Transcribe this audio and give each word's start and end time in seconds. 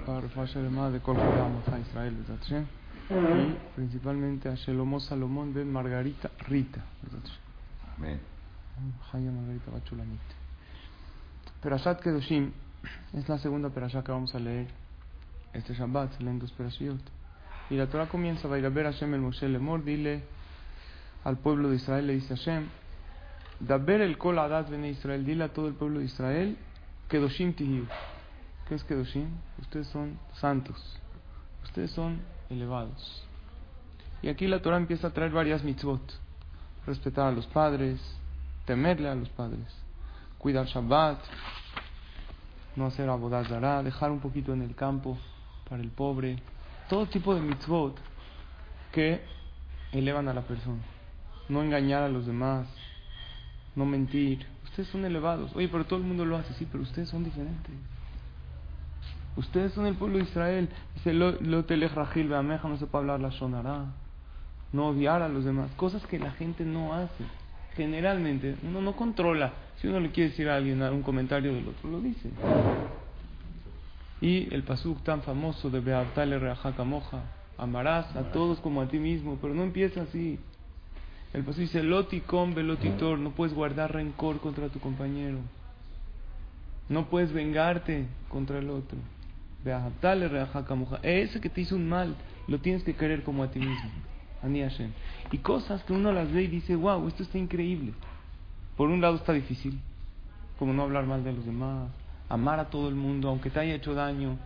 para 0.00 0.20
Rafael 0.20 0.48
Shalema 0.48 0.90
de 0.90 1.00
Kol 1.00 1.18
a 1.18 1.78
Israel, 1.78 2.16
Y 3.10 3.74
principalmente 3.76 4.48
a 4.48 4.54
Shelomó 4.54 5.00
Salomón 5.00 5.52
Ben 5.52 5.70
Margarita 5.70 6.30
Rita, 6.48 6.82
Amén. 7.96 8.20
Jaya 9.10 9.30
Margarita 9.30 9.70
Bachulamit. 9.70 10.20
Perashat 11.60 12.00
Kedoshim 12.00 12.52
es 13.12 13.28
la 13.28 13.38
segunda 13.38 13.68
perashá 13.68 14.02
que 14.02 14.10
vamos 14.10 14.34
a 14.34 14.38
leer 14.38 14.66
este 15.52 15.74
Shabbat, 15.74 16.16
se 16.16 16.24
leen 16.24 16.38
dos 16.38 16.52
perashiot. 16.52 17.00
Y 17.70 17.76
la 17.76 17.86
Torah 17.86 18.08
comienza, 18.08 18.48
Vairaber 18.48 18.86
Hashem 18.86 19.14
el 19.14 19.20
Moshe 19.20 19.48
Lemor, 19.48 19.84
dile 19.84 20.22
al 21.24 21.36
pueblo 21.38 21.68
de 21.68 21.76
Israel, 21.76 22.06
le 22.06 22.14
dice 22.14 22.34
Hashem, 22.34 22.66
Daber 23.60 24.00
el 24.00 24.18
Kol 24.18 24.38
Adat 24.38 24.70
Bene 24.70 24.88
Israel, 24.88 25.24
dile 25.24 25.44
a 25.44 25.52
todo 25.52 25.68
el 25.68 25.74
pueblo 25.74 26.00
de 26.00 26.06
Israel, 26.06 26.56
Kedoshim 27.08 27.52
Tihiu 27.52 27.86
¿Qué 28.80 28.98
es? 28.98 29.14
Ustedes 29.60 29.86
son 29.88 30.18
santos, 30.40 30.98
ustedes 31.62 31.90
son 31.90 32.22
elevados. 32.48 33.22
Y 34.22 34.28
aquí 34.28 34.46
la 34.46 34.62
Torah 34.62 34.78
empieza 34.78 35.08
a 35.08 35.10
traer 35.10 35.30
varias 35.30 35.62
mitzvot. 35.62 36.00
Respetar 36.86 37.28
a 37.28 37.32
los 37.32 37.46
padres, 37.48 38.00
temerle 38.64 39.10
a 39.10 39.14
los 39.14 39.28
padres, 39.28 39.66
cuidar 40.38 40.64
Shabbat, 40.64 41.18
no 42.74 42.86
hacer 42.86 43.10
abodazara, 43.10 43.82
dejar 43.82 44.10
un 44.10 44.20
poquito 44.20 44.54
en 44.54 44.62
el 44.62 44.74
campo 44.74 45.18
para 45.68 45.82
el 45.82 45.90
pobre. 45.90 46.38
Todo 46.88 47.04
tipo 47.06 47.34
de 47.34 47.42
mitzvot 47.42 47.94
que 48.90 49.20
elevan 49.92 50.28
a 50.28 50.34
la 50.34 50.42
persona. 50.42 50.80
No 51.50 51.62
engañar 51.62 52.04
a 52.04 52.08
los 52.08 52.24
demás, 52.24 52.66
no 53.76 53.84
mentir. 53.84 54.46
Ustedes 54.64 54.88
son 54.88 55.04
elevados. 55.04 55.54
Oye, 55.54 55.68
pero 55.68 55.84
todo 55.84 55.98
el 55.98 56.06
mundo 56.06 56.24
lo 56.24 56.38
hace, 56.38 56.54
sí, 56.54 56.66
pero 56.72 56.84
ustedes 56.84 57.10
son 57.10 57.22
diferentes. 57.22 57.91
Ustedes 59.36 59.72
son 59.72 59.86
el 59.86 59.94
pueblo 59.94 60.18
de 60.18 60.24
Israel. 60.24 60.68
Dice, 60.94 61.14
lo, 61.14 61.32
lo 61.40 61.64
telejrajil, 61.64 62.28
beameja, 62.28 62.68
no 62.68 62.76
se 62.76 62.86
puede 62.86 63.02
hablar 63.02 63.20
la 63.20 63.30
sonará. 63.32 63.86
No 64.72 64.88
odiar 64.88 65.22
a 65.22 65.28
los 65.28 65.44
demás. 65.44 65.70
Cosas 65.76 66.06
que 66.06 66.18
la 66.18 66.32
gente 66.32 66.64
no 66.64 66.94
hace. 66.94 67.24
Generalmente, 67.74 68.56
uno 68.62 68.82
no 68.82 68.94
controla. 68.94 69.52
Si 69.76 69.88
uno 69.88 70.00
le 70.00 70.10
quiere 70.10 70.30
decir 70.30 70.48
a 70.48 70.56
alguien 70.56 70.82
un 70.82 71.02
comentario 71.02 71.54
del 71.54 71.68
otro, 71.68 71.90
lo 71.90 72.00
dice. 72.00 72.30
Y 74.20 74.52
el 74.54 74.62
pasuk 74.62 75.02
tan 75.02 75.22
famoso 75.22 75.70
de 75.70 75.80
Beabtale 75.80 76.38
Reajaka 76.38 76.84
Moja. 76.84 77.22
Amarás 77.58 78.14
a 78.16 78.32
todos 78.32 78.60
como 78.60 78.80
a 78.82 78.88
ti 78.88 78.98
mismo, 78.98 79.38
pero 79.40 79.54
no 79.54 79.62
empieza 79.62 80.02
así. 80.02 80.38
El 81.32 81.44
pasuk 81.44 81.60
dice, 81.60 81.82
Loticom 81.82 82.54
velotitor, 82.54 83.18
no 83.18 83.30
puedes 83.30 83.54
guardar 83.54 83.92
rencor 83.92 84.38
contra 84.40 84.68
tu 84.68 84.78
compañero. 84.78 85.38
No 86.88 87.06
puedes 87.06 87.32
vengarte 87.32 88.06
contra 88.28 88.58
el 88.58 88.68
otro. 88.68 88.98
Ese 91.02 91.40
que 91.40 91.48
te 91.48 91.60
hizo 91.60 91.76
un 91.76 91.88
mal, 91.88 92.14
lo 92.48 92.58
tienes 92.58 92.82
que 92.82 92.94
querer 92.94 93.22
como 93.22 93.42
a 93.42 93.50
ti 93.50 93.58
mismo. 93.58 93.90
Y 95.30 95.38
cosas 95.38 95.82
que 95.84 95.92
uno 95.92 96.12
las 96.12 96.32
ve 96.32 96.42
y 96.44 96.48
dice, 96.48 96.74
wow, 96.74 97.06
esto 97.06 97.22
está 97.22 97.38
increíble. 97.38 97.92
Por 98.76 98.88
un 98.88 99.00
lado 99.00 99.16
está 99.16 99.32
difícil, 99.32 99.78
como 100.58 100.72
no 100.72 100.82
hablar 100.82 101.06
mal 101.06 101.22
de 101.22 101.32
los 101.32 101.44
demás, 101.44 101.88
amar 102.28 102.58
a 102.58 102.70
todo 102.70 102.88
el 102.88 102.94
mundo, 102.94 103.28
aunque 103.28 103.50
te 103.50 103.60
haya 103.60 103.74
hecho 103.74 103.94
daño. 103.94 104.36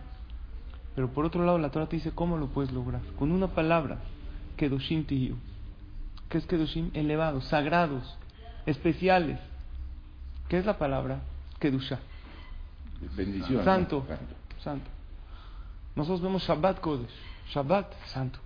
Pero 0.95 1.09
por 1.09 1.25
otro 1.25 1.45
lado, 1.45 1.57
la 1.57 1.69
Torah 1.69 1.87
te 1.87 1.95
dice 1.95 2.11
cómo 2.11 2.37
lo 2.37 2.47
puedes 2.47 2.71
lograr. 2.71 3.01
Con 3.17 3.31
una 3.31 3.47
palabra, 3.47 3.97
Kedoshim 4.55 5.05
Tihiu. 5.05 5.35
¿Qué 6.29 6.37
es 6.37 6.45
Kedoshim? 6.45 6.91
Elevados, 6.93 7.45
sagrados, 7.45 8.17
especiales. 8.65 9.39
¿Qué 10.49 10.57
es 10.57 10.65
la 10.65 10.77
palabra? 10.77 11.21
Kedusha. 11.59 11.99
Bendición. 13.15 13.63
Santo, 13.63 14.05
santo. 14.63 14.96
Nosotros 15.97 16.21
vemos 16.21 16.43
Shabbat 16.43 16.79
Kodesh. 16.79 17.09
Shabbat, 17.49 17.91
santo. 18.05 18.39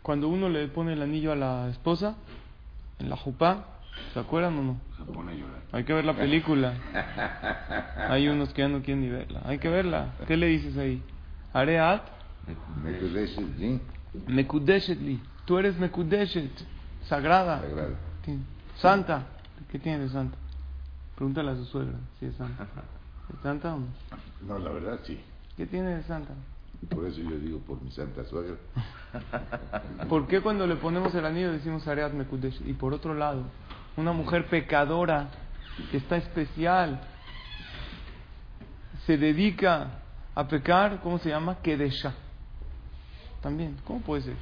Cuando 0.00 0.28
uno 0.28 0.48
le 0.48 0.68
pone 0.68 0.92
el 0.92 1.02
anillo 1.02 1.32
a 1.32 1.36
la 1.36 1.68
esposa, 1.68 2.14
en 3.00 3.10
la 3.10 3.16
jupá, 3.16 3.64
¿se 4.14 4.20
acuerdan 4.20 4.56
o 4.58 4.62
no? 4.62 4.80
Se 4.96 5.12
pone 5.12 5.32
a 5.32 5.34
llorar. 5.34 5.62
Hay 5.72 5.82
que 5.82 5.92
ver 5.92 6.04
la 6.04 6.14
película. 6.14 6.74
Hay 8.08 8.28
unos 8.28 8.54
que 8.54 8.62
ya 8.62 8.68
no 8.68 8.80
quieren 8.80 9.02
ni 9.02 9.10
verla. 9.10 9.42
Hay 9.44 9.58
que 9.58 9.68
verla. 9.68 10.14
¿Qué 10.28 10.36
le 10.36 10.46
dices 10.46 10.76
ahí? 10.78 11.02
Areat 11.52 12.02
Mekudeshet, 12.84 13.56
¿sí? 13.58 13.80
Mekudeshet 14.28 15.00
li. 15.00 15.20
Tú 15.46 15.58
eres 15.58 15.76
Mekudeshet. 15.78 16.52
Sagrada. 17.08 17.60
Sagrado. 17.60 17.96
Sí. 18.24 18.38
Santa. 18.76 19.26
¿Qué 19.68 19.80
tiene 19.80 20.04
de 20.04 20.10
santa? 20.10 20.38
Pregúntale 21.16 21.50
a 21.50 21.56
su 21.56 21.64
suegra 21.64 21.98
si 22.20 22.26
es 22.26 22.36
santa. 22.36 22.68
¿Es 23.34 23.40
santa 23.42 23.74
o 23.74 23.80
no? 23.80 23.86
No, 24.46 24.60
la 24.60 24.70
verdad 24.70 25.00
sí. 25.02 25.18
¿Qué 25.56 25.66
tiene 25.66 25.96
de 25.96 26.02
santa? 26.02 26.34
Por 26.90 27.06
eso 27.06 27.20
yo 27.20 27.38
digo 27.38 27.58
por 27.60 27.80
mi 27.82 27.90
santa 27.90 28.24
suegra. 28.24 28.56
¿Por 30.08 30.26
qué 30.28 30.40
cuando 30.40 30.66
le 30.66 30.76
ponemos 30.76 31.14
el 31.14 31.24
anillo 31.24 31.52
decimos 31.52 31.86
Areat 31.88 32.12
Mekudesh? 32.12 32.60
Y 32.66 32.74
por 32.74 32.92
otro 32.92 33.14
lado, 33.14 33.44
una 33.96 34.12
mujer 34.12 34.46
pecadora 34.48 35.28
que 35.90 35.96
está 35.96 36.16
especial, 36.16 37.00
se 39.06 39.16
dedica 39.16 40.00
a 40.34 40.46
pecar, 40.46 41.00
¿cómo 41.00 41.18
se 41.18 41.30
llama? 41.30 41.56
Kedesha. 41.62 42.14
También, 43.40 43.76
¿cómo 43.84 44.00
puede 44.00 44.22
ser? 44.22 44.36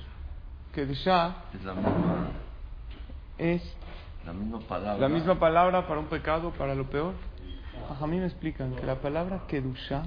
Kedesha 0.72 1.36
Es 1.54 1.64
la 1.64 1.74
misma, 1.74 2.28
es 3.38 3.76
la 4.26 4.32
misma 4.32 4.58
palabra. 4.60 4.98
la 4.98 5.08
misma 5.08 5.38
palabra 5.38 5.86
para 5.86 6.00
un 6.00 6.06
pecado, 6.06 6.50
para 6.52 6.74
lo 6.74 6.90
peor. 6.90 7.14
A 8.00 8.06
mí 8.06 8.18
me 8.18 8.26
explican 8.26 8.74
que 8.74 8.84
la 8.84 8.96
palabra 8.96 9.42
Kedusha 9.46 10.04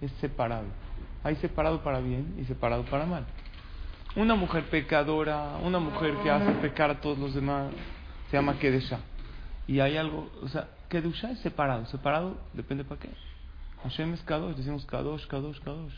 es 0.00 0.10
separado. 0.20 0.66
Hay 1.22 1.36
separado 1.36 1.82
para 1.82 2.00
bien 2.00 2.34
y 2.40 2.44
separado 2.44 2.84
para 2.84 3.06
mal. 3.06 3.26
Una 4.16 4.34
mujer 4.34 4.64
pecadora, 4.64 5.58
una 5.62 5.78
mujer 5.78 6.14
que 6.22 6.30
hace 6.30 6.50
pecar 6.52 6.90
a 6.90 7.00
todos 7.00 7.18
los 7.18 7.34
demás, 7.34 7.70
se 8.30 8.36
llama 8.36 8.58
Kedusha. 8.58 8.98
Y 9.68 9.80
hay 9.80 9.96
algo, 9.96 10.30
o 10.42 10.48
sea, 10.48 10.68
Kedusha 10.88 11.30
es 11.30 11.38
separado. 11.40 11.86
Separado 11.86 12.36
depende 12.54 12.84
para 12.84 13.00
qué. 13.00 13.10
Hashem 13.82 14.12
es 14.14 14.20
Kadosh, 14.22 14.56
decimos 14.56 14.84
Kadosh, 14.84 15.26
Kadosh, 15.26 15.60
Kadosh. 15.60 15.94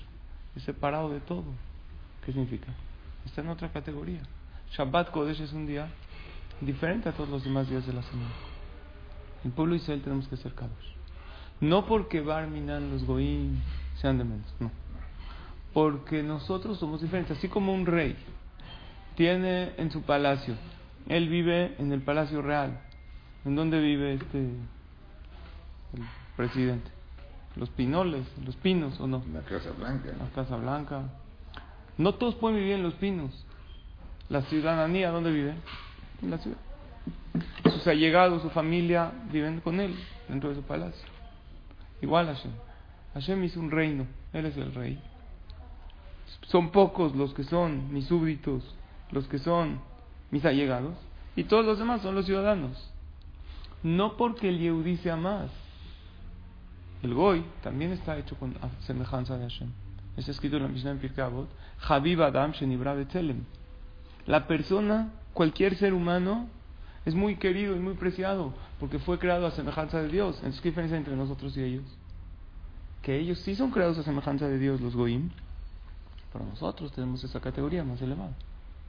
Es 0.54 0.62
separado 0.64 1.08
de 1.08 1.20
todo. 1.20 1.44
¿Qué 2.24 2.32
significa? 2.32 2.68
Está 3.24 3.41
en 3.41 3.48
otra 3.48 3.72
categoría. 3.72 4.20
Shabbat 4.72 5.10
Kodesh 5.10 5.41
es 5.41 5.52
un 5.52 5.66
día 5.66 5.88
diferente 6.60 7.08
a 7.08 7.12
todos 7.12 7.28
los 7.28 7.44
demás 7.44 7.68
días 7.68 7.86
de 7.86 7.92
la 7.92 8.02
semana. 8.02 8.30
El 9.44 9.50
pueblo 9.50 9.74
de 9.74 9.80
Israel 9.80 10.02
tenemos 10.02 10.28
que 10.28 10.36
ser 10.36 10.54
Kadosh. 10.54 10.92
No 11.60 11.86
porque 11.86 12.20
Barminan, 12.20 12.91
los 12.91 13.04
Goim, 13.04 13.56
sean 14.02 14.18
de 14.18 14.24
menos, 14.24 14.52
no. 14.58 14.70
Porque 15.72 16.22
nosotros 16.22 16.78
somos 16.78 17.00
diferentes. 17.00 17.38
Así 17.38 17.48
como 17.48 17.72
un 17.72 17.86
rey 17.86 18.16
tiene 19.14 19.72
en 19.78 19.90
su 19.90 20.02
palacio, 20.02 20.54
él 21.08 21.28
vive 21.28 21.76
en 21.78 21.92
el 21.92 22.02
palacio 22.02 22.42
real. 22.42 22.80
¿En 23.44 23.56
dónde 23.56 23.80
vive 23.80 24.14
este 24.14 24.38
el 24.38 26.02
presidente? 26.36 26.91
Los 27.56 27.71
pinoles, 27.71 28.27
los 28.44 28.56
pinos 28.56 28.98
o 29.00 29.06
no? 29.06 29.22
En 29.24 29.34
la 29.34 29.41
Casa 29.42 29.71
Blanca. 29.78 30.10
La 30.18 30.28
Casa 30.34 30.56
Blanca. 30.56 31.03
No 31.97 32.15
todos 32.15 32.34
pueden 32.34 32.59
vivir 32.59 32.74
en 32.74 32.82
los 32.82 32.94
pinos. 32.94 33.47
La 34.28 34.42
ciudadanía, 34.42 35.10
¿dónde 35.10 35.30
vive? 35.30 35.54
En 36.22 36.30
la 36.30 36.38
ciudad. 36.38 36.59
Sus 37.65 37.86
allegados, 37.86 38.42
su 38.42 38.50
familia 38.50 39.12
viven 39.30 39.60
con 39.60 39.80
él 39.80 39.94
dentro 40.28 40.48
de 40.48 40.56
su 40.56 40.62
palacio. 40.62 41.06
Igual 42.00 42.27
Hashem. 42.27 42.53
Hashem 43.14 43.44
hizo 43.44 43.60
un 43.60 43.70
reino, 43.70 44.06
Él 44.32 44.47
es 44.47 44.56
el 44.56 44.74
rey. 44.74 44.98
Son 46.47 46.70
pocos 46.70 47.14
los 47.14 47.34
que 47.34 47.44
son 47.44 47.92
mis 47.92 48.06
súbditos, 48.06 48.62
los 49.10 49.26
que 49.28 49.38
son 49.38 49.80
mis 50.30 50.44
allegados, 50.44 50.94
y 51.36 51.44
todos 51.44 51.64
los 51.64 51.78
demás 51.78 52.03
son 52.03 52.14
los 52.14 52.26
ciudadanos. 52.26 52.91
No 53.82 54.16
porque 54.16 54.48
el 54.48 54.59
Yehudí 54.59 54.97
sea 54.98 55.16
más. 55.16 55.50
El 57.03 57.14
Goy 57.14 57.44
también 57.62 57.92
está 57.92 58.16
hecho 58.16 58.36
con 58.36 58.54
semejanza 58.86 59.36
de 59.36 59.44
Hashem. 59.44 59.68
Está 60.16 60.30
escrito 60.30 60.56
en 60.56 60.62
la 60.62 60.68
Mishnah 60.68 60.92
en 60.92 60.98
Pirkei 60.98 61.24
Avot, 61.24 61.48
Adam. 61.88 62.53
La 64.26 64.47
persona, 64.47 65.10
cualquier 65.32 65.74
ser 65.76 65.94
humano, 65.94 66.48
es 67.04 67.15
muy 67.15 67.36
querido 67.36 67.74
y 67.74 67.80
muy 67.80 67.94
preciado, 67.94 68.54
porque 68.78 68.98
fue 69.00 69.18
creado 69.18 69.47
a 69.47 69.50
semejanza 69.50 70.00
de 70.00 70.08
Dios. 70.08 70.36
Entonces, 70.36 70.60
¿qué 70.60 70.68
diferencia 70.68 70.97
entre 70.97 71.16
nosotros 71.16 71.56
y 71.56 71.62
ellos? 71.62 71.84
Que 73.03 73.19
ellos 73.19 73.39
sí 73.41 73.54
son 73.54 73.71
creados 73.71 73.99
a 73.99 74.03
semejanza 74.03 74.49
de 74.49 74.59
Dios, 74.59 74.81
los 74.81 74.95
Goim, 74.95 75.31
pero 76.33 76.45
nosotros 76.47 76.93
tenemos 76.93 77.22
esa 77.25 77.41
categoría 77.41 77.84
más 77.84 78.01
elevada. 78.01 78.33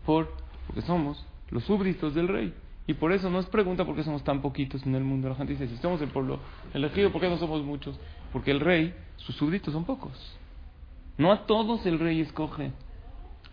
Por, 0.05 0.31
porque 0.67 0.81
somos 0.83 1.25
los 1.49 1.63
súbditos 1.63 2.13
del 2.13 2.27
rey. 2.27 2.53
Y 2.85 2.93
por 2.95 3.13
eso 3.13 3.29
no 3.29 3.39
es 3.39 3.45
pregunta 3.45 3.85
por 3.85 3.95
qué 3.95 4.03
somos 4.03 4.23
tan 4.23 4.41
poquitos 4.41 4.85
en 4.85 4.93
el 4.95 5.03
mundo. 5.03 5.29
La 5.29 5.35
gente 5.35 5.53
dice, 5.53 5.67
si 5.67 5.77
somos 5.77 6.01
el 6.01 6.09
pueblo 6.09 6.39
elegido, 6.73 7.11
¿por 7.11 7.21
qué 7.21 7.29
no 7.29 7.37
somos 7.37 7.63
muchos? 7.63 7.97
Porque 8.31 8.51
el 8.51 8.59
rey, 8.59 8.93
sus 9.17 9.35
súbditos 9.35 9.73
son 9.73 9.85
pocos. 9.85 10.11
No 11.17 11.31
a 11.31 11.45
todos 11.45 11.85
el 11.85 11.99
rey 11.99 12.19
escoge 12.21 12.71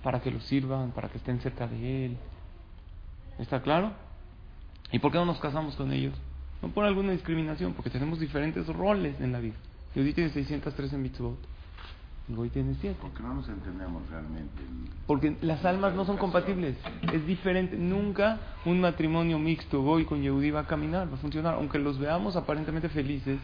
para 0.03 0.21
que 0.21 0.31
los 0.31 0.45
sirvan, 0.45 0.91
para 0.93 1.09
que 1.09 1.19
estén 1.19 1.41
cerca 1.41 1.67
de 1.69 2.07
él. 2.07 2.17
¿Está 3.39 3.63
claro? 3.63 3.93
¿Y 4.93 4.99
por 4.99 5.13
qué 5.13 5.19
no 5.19 5.27
nos 5.27 5.39
casamos 5.39 5.77
con 5.77 5.93
ellos? 5.93 6.15
No 6.63 6.69
por 6.69 6.85
alguna 6.85 7.13
discriminación, 7.13 7.75
porque 7.75 7.91
tenemos 7.91 8.19
diferentes 8.19 8.67
roles 8.67 9.21
en 9.21 9.33
la 9.33 9.41
vida. 9.41 9.57
Yehudi 9.95 10.13
tiene 10.15 10.31
613 10.31 10.97
mitzvot. 10.99 11.39
El 12.29 12.37
Goy 12.37 12.49
tiene 12.51 12.75
7. 12.81 12.97
Porque 13.01 13.23
no 13.25 13.35
nos 13.35 13.49
entendemos 13.49 14.09
realmente. 14.09 14.63
Porque 15.07 15.37
las 15.43 15.65
almas 15.65 15.95
no 15.95 16.05
son 16.05 16.17
compatibles. 16.17 16.77
Es 17.13 17.27
diferente. 17.27 17.77
Nunca 17.77 18.39
un 18.65 18.81
matrimonio 18.81 19.39
mixto, 19.39 19.83
Goy 19.83 20.05
con 20.05 20.23
Yehudi, 20.23 20.53
va 20.53 20.61
a 20.61 20.67
caminar, 20.67 21.11
va 21.11 21.15
a 21.15 21.19
funcionar. 21.19 21.55
Aunque 21.55 21.79
los 21.81 21.99
veamos 21.99 22.37
aparentemente 22.37 22.89
felices, 22.89 23.41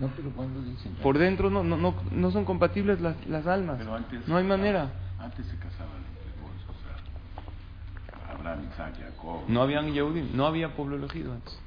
No, 0.00 0.08
pero 0.16 0.30
cuando 0.30 0.62
dicen. 0.62 0.92
por 1.02 1.18
dentro 1.18 1.50
no, 1.50 1.62
no, 1.64 1.76
no, 1.76 1.94
no 2.12 2.30
son 2.30 2.46
compatibles 2.46 3.00
las, 3.02 3.14
las 3.26 3.46
almas. 3.46 3.76
Pero 3.78 3.94
antes 3.94 4.26
No 4.26 4.38
hay 4.38 4.44
manera. 4.44 4.90
Antes 5.20 5.44
se 5.46 5.56
casaban 5.58 5.98
entre 5.98 6.42
vos, 6.42 6.50
o 6.70 8.22
sea, 8.22 8.32
Abraham, 8.34 8.68
Isaac, 8.72 8.94
Jacob. 8.98 9.42
No 9.48 9.60
habían 9.62 9.92
Yehudim, 9.92 10.34
no 10.34 10.46
había 10.46 10.74
pueblo 10.74 10.96
elegido 10.96 11.32
antes. 11.32 11.58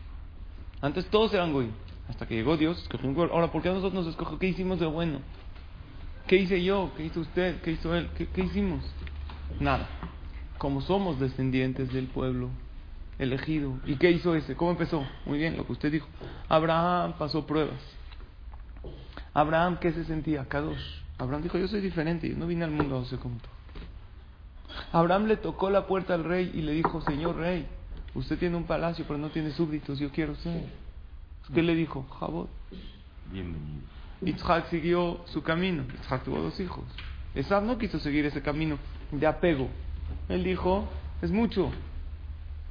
Antes 0.81 1.05
todos 1.09 1.33
eran 1.35 1.53
Goy. 1.53 1.69
Hasta 2.09 2.25
que 2.25 2.36
llegó 2.36 2.57
Dios, 2.57 2.81
escogió 2.81 3.09
un. 3.09 3.19
Ahora, 3.19 3.51
¿por 3.51 3.62
qué 3.62 3.69
a 3.69 3.74
nosotros 3.74 3.94
nos 3.94 4.07
escogió? 4.07 4.39
¿Qué 4.39 4.48
hicimos 4.48 4.80
de 4.80 4.86
bueno? 4.86 5.19
¿Qué 6.27 6.38
hice 6.38 6.63
yo? 6.63 6.92
¿Qué 6.95 7.06
hizo 7.06 7.21
usted? 7.21 7.62
¿Qué 7.62 7.71
hizo 7.71 7.95
él? 7.95 8.09
¿Qué, 8.18 8.27
qué 8.27 8.42
hicimos? 8.42 8.83
Nada. 9.59 9.88
Como 10.57 10.81
somos 10.81 11.19
descendientes 11.19 11.92
del 11.92 12.07
pueblo 12.07 12.50
elegido. 13.19 13.80
¿Y 13.86 13.95
qué 13.95 14.12
hizo 14.12 14.36
ese? 14.36 14.56
¿Cómo 14.56 14.71
empezó? 14.71 15.06
Muy 15.25 15.38
bien, 15.38 15.57
lo 15.57 15.65
que 15.65 15.71
usted 15.71 15.92
dijo. 15.92 16.07
Abraham 16.50 17.13
pasó 17.18 17.45
pruebas. 17.45 17.80
Abraham, 19.33 19.77
¿qué 19.80 19.92
se 19.92 20.03
sentía? 20.06 20.45
Kadosh. 20.45 21.01
Abraham 21.18 21.44
dijo, 21.44 21.57
yo 21.57 21.68
soy 21.68 21.81
diferente, 21.81 22.30
yo 22.30 22.36
no 22.36 22.48
vine 22.48 22.63
al 22.63 22.71
mundo 22.71 23.00
a 23.00 23.06
ser 23.06 23.19
como 23.19 23.38
tú. 23.38 23.50
Abraham 24.92 25.25
le 25.25 25.38
tocó 25.38 25.69
la 25.69 25.88
puerta 25.88 26.13
al 26.13 26.24
rey 26.24 26.51
y 26.53 26.62
le 26.62 26.74
dijo, 26.74 27.01
Señor 27.01 27.38
rey, 27.38 27.65
usted 28.13 28.38
tiene 28.38 28.56
un 28.56 28.65
palacio 28.65 29.06
pero 29.07 29.18
no 29.18 29.30
tiene 29.30 29.51
súbditos, 29.51 30.00
yo 30.00 30.12
quiero 30.12 30.36
ser. 30.36 30.63
¿Qué 31.53 31.63
le 31.63 31.75
dijo? 31.75 32.05
Jabot. 32.19 32.49
Bienvenido. 33.31 33.83
Isaac 34.21 34.67
siguió 34.69 35.21
su 35.27 35.44
camino. 35.44 35.83
Isaac 36.01 36.23
tuvo 36.25 36.39
dos 36.39 36.59
hijos. 36.59 36.83
Esab 37.35 37.63
no 37.63 37.77
quiso 37.77 37.99
seguir 37.99 38.25
ese 38.25 38.41
camino 38.41 38.77
de 39.11 39.25
apego. 39.25 39.69
Él 40.27 40.44
dijo, 40.44 40.88
es 41.21 41.31
mucho, 41.31 41.71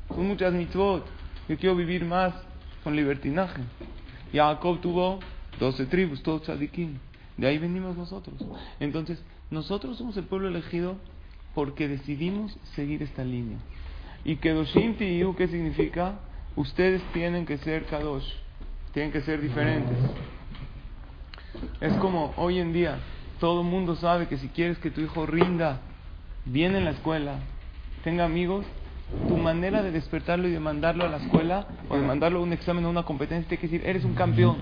son 0.08 0.28
muchas 0.28 0.52
mitzvot, 0.52 1.06
yo 1.48 1.56
quiero 1.56 1.74
vivir 1.74 2.04
más 2.04 2.34
con 2.84 2.94
libertinaje. 2.94 3.62
Y 4.32 4.36
Jacob 4.36 4.80
tuvo 4.80 5.20
12 5.58 5.86
tribus, 5.86 6.22
todos 6.22 6.42
tzadikim. 6.42 6.98
De 7.38 7.46
ahí 7.46 7.58
venimos 7.58 7.96
nosotros. 7.96 8.34
Entonces, 8.78 9.22
nosotros 9.50 9.96
somos 9.96 10.16
el 10.16 10.24
pueblo 10.24 10.48
elegido 10.48 10.96
porque 11.54 11.88
decidimos 11.88 12.58
seguir 12.74 13.02
esta 13.02 13.24
línea. 13.24 13.58
Y 14.24 14.36
Kedoshim 14.36 14.96
Tiyu, 14.96 15.34
¿qué 15.34 15.48
significa? 15.48 16.18
Ustedes 16.56 17.02
tienen 17.12 17.46
que 17.46 17.58
ser 17.58 17.84
Kadosh, 17.86 18.26
tienen 18.96 19.12
que 19.12 19.20
ser 19.20 19.42
diferentes. 19.42 19.94
Es 21.82 21.92
como 21.98 22.32
hoy 22.38 22.60
en 22.60 22.72
día, 22.72 22.96
todo 23.40 23.60
el 23.60 23.66
mundo 23.66 23.94
sabe 23.96 24.26
que 24.26 24.38
si 24.38 24.48
quieres 24.48 24.78
que 24.78 24.90
tu 24.90 25.02
hijo 25.02 25.26
rinda 25.26 25.80
bien 26.46 26.74
en 26.74 26.86
la 26.86 26.92
escuela, 26.92 27.40
tenga 28.04 28.24
amigos, 28.24 28.64
tu 29.28 29.36
manera 29.36 29.82
de 29.82 29.90
despertarlo 29.90 30.48
y 30.48 30.52
de 30.52 30.60
mandarlo 30.60 31.04
a 31.04 31.08
la 31.08 31.18
escuela 31.18 31.66
o 31.90 31.96
de 31.96 32.06
mandarlo 32.06 32.38
a 32.38 32.42
un 32.42 32.54
examen 32.54 32.86
o 32.86 32.88
una 32.88 33.02
competencia 33.02 33.46
tiene 33.46 33.60
que 33.60 33.68
decir, 33.68 33.86
eres 33.86 34.02
un 34.02 34.14
campeón, 34.14 34.56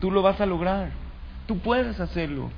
tú 0.00 0.12
lo 0.12 0.22
vas 0.22 0.40
a 0.40 0.46
lograr, 0.46 0.90
tú 1.48 1.58
puedes 1.58 1.98
hacerlo. 1.98 2.52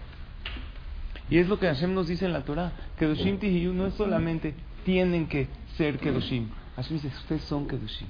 Y 1.30 1.38
es 1.38 1.48
lo 1.48 1.58
que 1.58 1.68
Hashem 1.68 1.94
nos 1.94 2.06
dice 2.06 2.26
en 2.26 2.34
la 2.34 2.42
Torah, 2.42 2.72
Kedoshim 2.98 3.38
Tihiyu 3.38 3.72
no 3.72 3.86
es 3.86 3.94
solamente 3.94 4.52
tienen 4.84 5.26
que 5.26 5.48
ser 5.78 5.98
Kedoshim, 5.98 6.50
Hashem 6.76 6.98
dice, 6.98 7.08
ustedes 7.16 7.44
son 7.44 7.66
Kedoshim. 7.66 8.08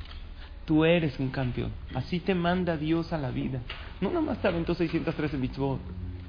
Tú 0.64 0.84
eres 0.84 1.18
un 1.20 1.28
campeón. 1.30 1.70
Así 1.94 2.20
te 2.20 2.34
manda 2.34 2.76
Dios 2.76 3.12
a 3.12 3.18
la 3.18 3.30
vida. 3.30 3.60
No 4.00 4.08
nada 4.08 4.22
más 4.22 4.40
te 4.40 4.48
aventó 4.48 4.74
613 4.74 5.36
mitzvot. 5.36 5.80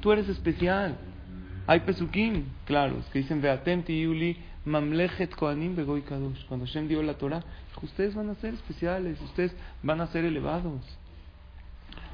Tú 0.02 0.12
eres 0.12 0.28
especial. 0.28 0.98
Hay 1.68 1.80
pesukim, 1.80 2.46
claros, 2.66 3.06
que 3.12 3.20
dicen 3.20 3.42
Beatem 3.42 3.84
Tiyuli 3.84 4.38
Mamlechet 4.66 5.34
Kohanim 5.36 5.76
Begoy 5.76 6.02
Kadosh. 6.02 6.46
Cuando 6.48 6.66
Hashem 6.66 6.88
dio 6.88 7.02
la 7.02 7.16
Torah, 7.16 7.44
ustedes 7.82 8.14
van 8.14 8.30
a 8.30 8.36
ser 8.36 8.54
especiales, 8.54 9.20
ustedes 9.22 9.56
van 9.82 10.02
a 10.02 10.08
ser 10.08 10.26
elevados. 10.26 10.82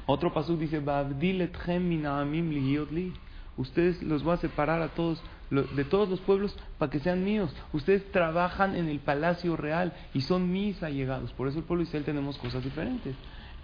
Otro 0.06 0.32
pasuk 0.32 0.58
dice, 0.58 0.80
Ba'avdil 0.80 1.42
etchem 1.42 1.88
min 1.88 2.06
ha'amim 2.06 2.50
lihiyot 2.50 2.90
li. 2.92 3.12
Ustedes 3.56 4.02
los 4.02 4.22
voy 4.22 4.34
a 4.34 4.38
separar 4.38 4.82
a 4.82 4.88
todos, 4.88 5.22
de 5.60 5.84
todos 5.84 6.08
los 6.08 6.20
pueblos, 6.20 6.56
para 6.78 6.90
que 6.90 6.98
sean 6.98 7.24
míos. 7.24 7.54
Ustedes 7.72 8.10
trabajan 8.10 8.74
en 8.74 8.88
el 8.88 9.00
palacio 9.00 9.56
real 9.56 9.92
y 10.14 10.22
son 10.22 10.50
mis 10.50 10.82
allegados. 10.82 11.32
Por 11.32 11.48
eso 11.48 11.58
el 11.58 11.64
pueblo 11.64 11.82
Israel 11.82 12.04
tenemos 12.04 12.38
cosas 12.38 12.64
diferentes. 12.64 13.14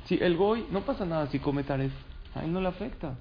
Si 0.04 0.16
el 0.16 0.36
Goy, 0.36 0.66
no 0.70 0.82
pasa 0.82 1.04
nada 1.06 1.26
si 1.28 1.38
come 1.38 1.64
taref, 1.64 1.92
a 2.34 2.44
él 2.44 2.52
no 2.52 2.60
le 2.60 2.68
afecta. 2.68 3.16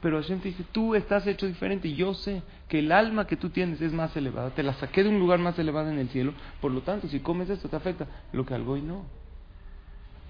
Pero 0.00 0.20
Hashem 0.20 0.38
te 0.38 0.48
dice, 0.48 0.64
tú 0.70 0.94
estás 0.94 1.26
hecho 1.26 1.46
diferente 1.46 1.92
yo 1.92 2.14
sé 2.14 2.42
que 2.68 2.78
el 2.78 2.92
alma 2.92 3.26
que 3.26 3.36
tú 3.36 3.50
tienes 3.50 3.80
es 3.80 3.92
más 3.92 4.16
elevada. 4.16 4.50
Te 4.50 4.62
la 4.62 4.74
saqué 4.74 5.02
de 5.02 5.08
un 5.08 5.18
lugar 5.18 5.40
más 5.40 5.58
elevado 5.58 5.90
en 5.90 5.98
el 5.98 6.08
cielo. 6.10 6.34
Por 6.60 6.70
lo 6.70 6.82
tanto, 6.82 7.08
si 7.08 7.18
comes 7.18 7.50
esto 7.50 7.68
te 7.68 7.76
afecta. 7.76 8.06
Lo 8.32 8.46
que 8.46 8.54
al 8.54 8.62
Goy 8.62 8.80
no. 8.80 9.04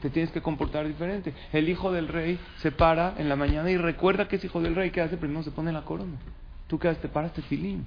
Te 0.00 0.09
tienes 0.09 0.31
que 0.31 0.41
comportar 0.41 0.87
diferente. 0.87 1.35
El 1.53 1.69
hijo 1.69 1.93
del 1.93 2.09
rey 2.09 2.38
se 2.59 2.73
para 2.73 3.14
en 3.19 3.29
la 3.29 3.37
mañana 3.37 3.71
y 3.71 3.76
recuerda 3.76 4.26
que 4.26 4.37
es 4.37 4.44
hijo 4.44 4.62
del 4.62 4.75
rey. 4.75 4.91
¿Qué 4.91 5.03
hace? 5.03 5.19
Primero 5.19 5.43
se 5.43 5.50
pone 5.50 5.71
la 5.71 5.85
corona. 5.85 6.17
Tú 6.69 6.79
haces? 6.82 6.99
Te 7.00 7.09
paras 7.09 7.32
tefilín. 7.32 7.85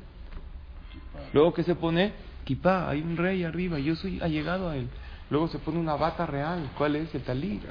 Luego 1.33 1.53
que 1.53 1.63
se 1.63 1.75
pone 1.75 2.11
kipá. 2.43 2.89
Hay 2.89 3.01
un 3.01 3.15
rey 3.15 3.43
arriba. 3.43 3.79
Yo 3.79 3.95
soy 3.95 4.19
allegado 4.21 4.69
a 4.69 4.75
él. 4.75 4.87
Luego 5.29 5.47
se 5.47 5.59
pone 5.59 5.79
una 5.79 5.95
bata 5.95 6.25
real. 6.25 6.69
¿Cuál 6.77 6.97
es? 6.97 7.13
El 7.15 7.21
talí. 7.21 7.61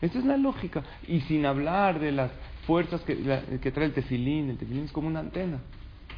Esta 0.00 0.18
es 0.18 0.24
la 0.24 0.36
lógica. 0.36 0.82
Y 1.06 1.20
sin 1.22 1.46
hablar 1.46 1.98
de 2.00 2.12
las 2.12 2.30
fuerzas 2.66 3.00
que, 3.02 3.14
la- 3.16 3.42
que 3.60 3.70
trae 3.72 3.86
el 3.86 3.92
tefilín. 3.94 4.50
El 4.50 4.58
tefilín 4.58 4.84
es 4.84 4.92
como 4.92 5.08
una 5.08 5.20
antena 5.20 5.58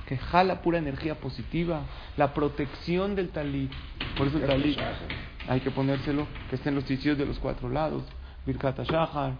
que 0.06 0.16
jala 0.16 0.61
pura 0.62 0.78
energía 0.78 1.14
positiva. 1.16 1.82
La 2.16 2.35
protección 2.35 3.14
del 3.14 3.28
talí. 3.30 3.70
Por 4.16 4.26
eso 4.26 4.38
el 4.38 4.46
talí 4.46 4.76
hay 5.49 5.61
que 5.61 5.70
ponérselo 5.70 6.26
que 6.49 6.56
esté 6.56 6.68
en 6.70 6.75
los 6.76 6.85
sitios 6.85 7.16
de 7.16 7.26
los 7.26 7.38
cuatro 7.38 7.68
lados. 7.68 8.02
Birkat 8.46 8.80
Shahar. 8.85 9.35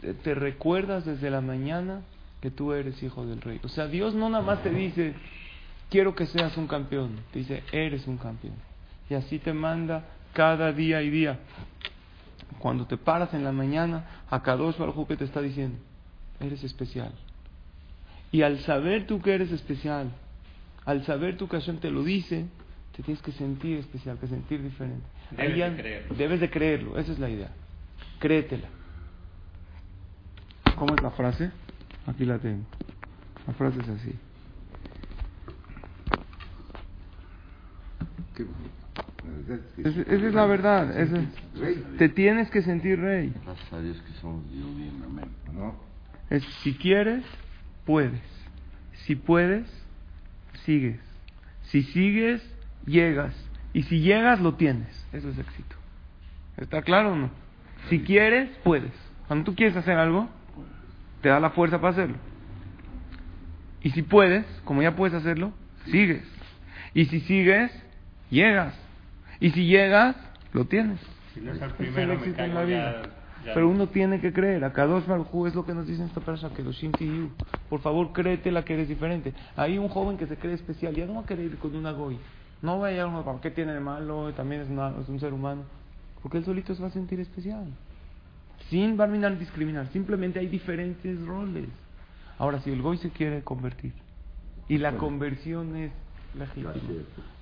Te, 0.00 0.14
te 0.14 0.34
recuerdas 0.34 1.04
desde 1.04 1.30
la 1.30 1.40
mañana 1.40 2.02
que 2.42 2.50
tú 2.50 2.72
eres 2.72 3.00
hijo 3.02 3.24
del 3.24 3.40
rey. 3.40 3.60
O 3.62 3.68
sea, 3.68 3.86
Dios 3.86 4.14
no 4.14 4.28
nada 4.28 4.44
más 4.44 4.62
te 4.64 4.70
dice, 4.70 5.14
quiero 5.88 6.16
que 6.16 6.26
seas 6.26 6.56
un 6.56 6.66
campeón. 6.66 7.20
Te 7.32 7.38
dice, 7.38 7.62
eres 7.70 8.08
un 8.08 8.18
campeón. 8.18 8.56
Y 9.08 9.14
así 9.14 9.38
te 9.38 9.52
manda 9.52 10.04
cada 10.32 10.72
día 10.72 11.02
y 11.02 11.10
día. 11.10 11.38
Cuando 12.58 12.84
te 12.86 12.96
paras 12.96 13.32
en 13.32 13.44
la 13.44 13.52
mañana, 13.52 14.24
a 14.28 14.42
Kadosh 14.42 14.76
Baruj 14.76 15.06
que 15.06 15.16
te 15.16 15.24
está 15.24 15.40
diciendo, 15.40 15.78
eres 16.40 16.64
especial. 16.64 17.12
Y 18.32 18.42
al 18.42 18.58
saber 18.60 19.06
tú 19.06 19.22
que 19.22 19.34
eres 19.34 19.52
especial, 19.52 20.10
al 20.84 21.04
saber 21.04 21.36
tú 21.36 21.46
que 21.46 21.58
Hashem 21.58 21.78
te 21.78 21.92
lo 21.92 22.02
dice, 22.02 22.46
te 22.96 23.04
tienes 23.04 23.22
que 23.22 23.30
sentir 23.30 23.78
especial, 23.78 24.18
que 24.18 24.26
sentir 24.26 24.60
diferente. 24.60 25.06
Debes 25.30 25.60
de 25.60 25.76
creerlo. 25.76 26.14
Debes 26.16 26.40
de 26.40 26.50
creerlo, 26.50 26.98
esa 26.98 27.12
es 27.12 27.20
la 27.20 27.30
idea. 27.30 27.52
Créetela. 28.18 28.68
¿Cómo 30.76 30.96
es 30.96 31.02
la 31.02 31.10
frase? 31.12 31.52
Aquí 32.06 32.24
la 32.24 32.38
tengo. 32.38 32.64
La 33.46 33.52
frase 33.54 33.80
es 33.80 33.88
así. 33.88 34.14
Esa, 39.78 40.00
es 40.02 40.34
la 40.34 40.46
verdad. 40.46 40.98
es- 40.98 41.10
te 41.98 42.08
tienes 42.08 42.50
que 42.50 42.62
sentir 42.62 43.00
rey. 43.00 43.32
Gracias 43.44 43.72
a 43.72 43.80
Dios 43.80 44.00
que 44.06 44.12
somos 44.20 44.50
Dios. 44.50 44.66
Amén. 45.04 45.28
¿No? 45.54 45.74
Es, 46.30 46.42
si 46.62 46.74
quieres, 46.74 47.24
puedes. 47.84 48.20
Si 49.06 49.16
puedes, 49.16 49.66
sigues. 50.64 51.00
Si 51.64 51.82
sigues, 51.82 52.42
llegas. 52.86 53.34
Y 53.72 53.84
si 53.84 54.00
llegas, 54.00 54.40
lo 54.40 54.54
tienes. 54.54 55.06
Eso 55.12 55.28
es 55.30 55.38
éxito. 55.38 55.76
¿Está 56.56 56.82
claro 56.82 57.12
o 57.12 57.16
no? 57.16 57.30
Si 57.88 58.00
quieres, 58.00 58.50
puedes. 58.62 58.92
Cuando 59.26 59.44
tú 59.44 59.54
quieres 59.54 59.76
hacer 59.76 59.96
algo, 59.98 60.28
te 61.22 61.28
da 61.30 61.40
la 61.40 61.50
fuerza 61.50 61.80
para 61.80 61.92
hacerlo. 61.92 62.16
Y 63.82 63.90
si 63.90 64.02
puedes, 64.02 64.44
como 64.64 64.82
ya 64.82 64.94
puedes 64.94 65.14
hacerlo, 65.14 65.52
sigues. 65.86 66.22
Y 66.94 67.06
si 67.06 67.20
sigues, 67.20 67.72
llegas. 68.30 68.74
Y 69.40 69.50
si 69.50 69.66
llegas, 69.66 70.14
lo 70.52 70.66
tienes. 70.66 71.00
Si 71.34 71.40
no 71.40 71.52
es 71.52 71.58
el 71.60 71.64
Ese 71.64 71.66
es 71.66 71.72
primero, 71.74 72.12
el 72.12 72.18
me 72.18 72.24
éxito 72.26 72.42
en 72.42 72.52
caigo 72.52 72.54
la 72.54 72.60
ya- 72.60 72.66
vida. 72.66 73.02
ya- 73.46 73.54
Pero 73.54 73.68
uno 73.68 73.88
tiene 73.88 74.20
que 74.20 74.32
creer. 74.32 74.64
A 74.64 74.72
Kadosh 74.72 75.06
Baruj 75.06 75.48
es 75.48 75.54
lo 75.54 75.64
que 75.66 75.74
nos 75.74 75.86
dice 75.86 76.02
en 76.02 76.08
esta 76.08 76.20
persona, 76.20 76.54
que 76.54 76.62
los 76.62 76.78
Tiyu. 76.78 77.30
Por 77.68 77.80
favor, 77.80 78.12
créete 78.12 78.52
la 78.52 78.64
que 78.64 78.74
eres 78.74 78.88
diferente. 78.88 79.32
Hay 79.56 79.78
un 79.78 79.88
joven 79.88 80.16
que 80.16 80.26
se 80.26 80.36
cree 80.36 80.54
especial. 80.54 80.94
Ya 80.94 81.06
no 81.06 81.14
va 81.14 81.20
a 81.22 81.26
querer 81.26 81.46
ir 81.46 81.56
con 81.58 81.74
una 81.74 81.90
goy. 81.92 82.18
No 82.60 82.78
va 82.78 82.88
a 82.88 82.92
ir 82.92 83.04
uno, 83.04 83.40
¿qué 83.40 83.50
tiene 83.50 83.72
de 83.72 83.80
malo? 83.80 84.32
También 84.34 84.60
es, 84.60 84.68
una- 84.68 84.92
es 85.00 85.08
un 85.08 85.18
ser 85.18 85.32
humano. 85.32 85.62
Porque 86.22 86.38
él 86.38 86.44
solito 86.44 86.72
se 86.74 86.82
va 86.82 86.88
a 86.88 86.92
sentir 86.92 87.18
especial. 87.18 87.66
Sin 88.72 88.96
barminar 88.96 89.38
discriminar. 89.38 89.86
Simplemente 89.92 90.38
hay 90.38 90.46
diferentes 90.46 91.20
roles. 91.26 91.68
Ahora, 92.38 92.58
si 92.60 92.70
el 92.72 92.80
goy 92.80 92.96
se 92.96 93.10
quiere 93.10 93.42
convertir 93.42 93.92
y 94.66 94.78
la 94.78 94.92
conversión 94.96 95.76
es 95.76 95.92
legítima, 96.34 96.72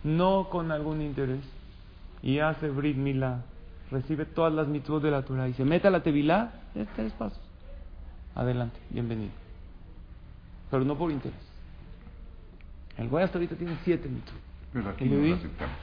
no 0.03 0.49
con 0.51 0.73
algún 0.73 1.01
interés, 1.01 1.45
y 2.21 2.41
hace 2.41 2.69
Brit 2.69 2.97
Milá, 2.97 3.43
recibe 3.93 4.25
todas 4.25 4.53
las 4.53 4.67
mitzvot 4.67 5.01
de 5.01 5.13
la 5.13 5.23
Torah 5.23 5.49
y 5.49 5.55
se 5.55 5.65
mete 5.65 5.87
a 5.87 5.93
la 5.93 6.03
Tevilá, 6.03 6.51
es 6.75 6.89
tres 6.97 7.13
pasos. 7.13 7.39
Adelante, 8.35 8.81
bienvenido. 8.91 9.31
Pero 10.69 10.85
no 10.85 10.99
por 10.99 11.13
interés. 11.13 11.39
El 12.99 13.09
goy 13.09 13.23
hasta 13.23 13.39
ahorita 13.39 13.55
tiene 13.55 13.79
siete 13.85 14.09
mitzvot. 14.09 14.41
Pero 14.73 14.89
aquí 14.91 15.05
¿El 15.05 15.11
no 15.11 15.29
lo 15.29 15.35
aceptamos. 15.37 15.77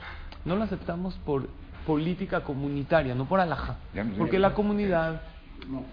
No 0.44 0.56
lo 0.58 0.64
aceptamos 0.64 1.16
por 1.26 1.48
política 1.86 2.44
comunitaria, 2.44 3.16
no 3.16 3.24
por 3.30 3.40
me- 3.40 4.04
Porque 4.18 4.40
la 4.40 4.54
comunidad 4.54 5.22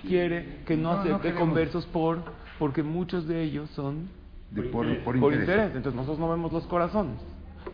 quiere 0.03 0.61
que 0.67 0.77
no 0.77 0.83
No, 0.83 0.95
no 0.95 1.01
acepte 1.01 1.35
conversos 1.35 1.87
por 1.87 2.19
porque 2.59 2.83
muchos 2.83 3.27
de 3.27 3.43
ellos 3.43 3.69
son 3.71 4.09
De 4.51 4.63
por, 4.63 4.87
por, 5.03 5.05
por 5.05 5.17
interés. 5.17 5.41
interés. 5.41 5.67
Entonces 5.77 5.95
nosotros 5.95 6.19
no 6.19 6.31
vemos 6.31 6.53
los 6.53 6.65
corazones. 6.67 7.17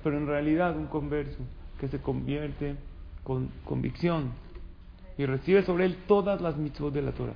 Pero 0.02 0.16
en 0.16 0.26
realidad 0.26 0.76
un 0.76 0.86
converso 0.86 1.38
que 1.78 1.88
se 1.88 1.98
convierte 2.00 2.76
con 3.24 3.48
convicción 3.64 4.30
y 5.18 5.26
recibe 5.26 5.62
sobre 5.64 5.84
él 5.84 5.96
todas 6.06 6.40
las 6.40 6.56
mitzvot 6.56 6.92
de 6.94 7.02
la 7.02 7.12
Torah. 7.12 7.34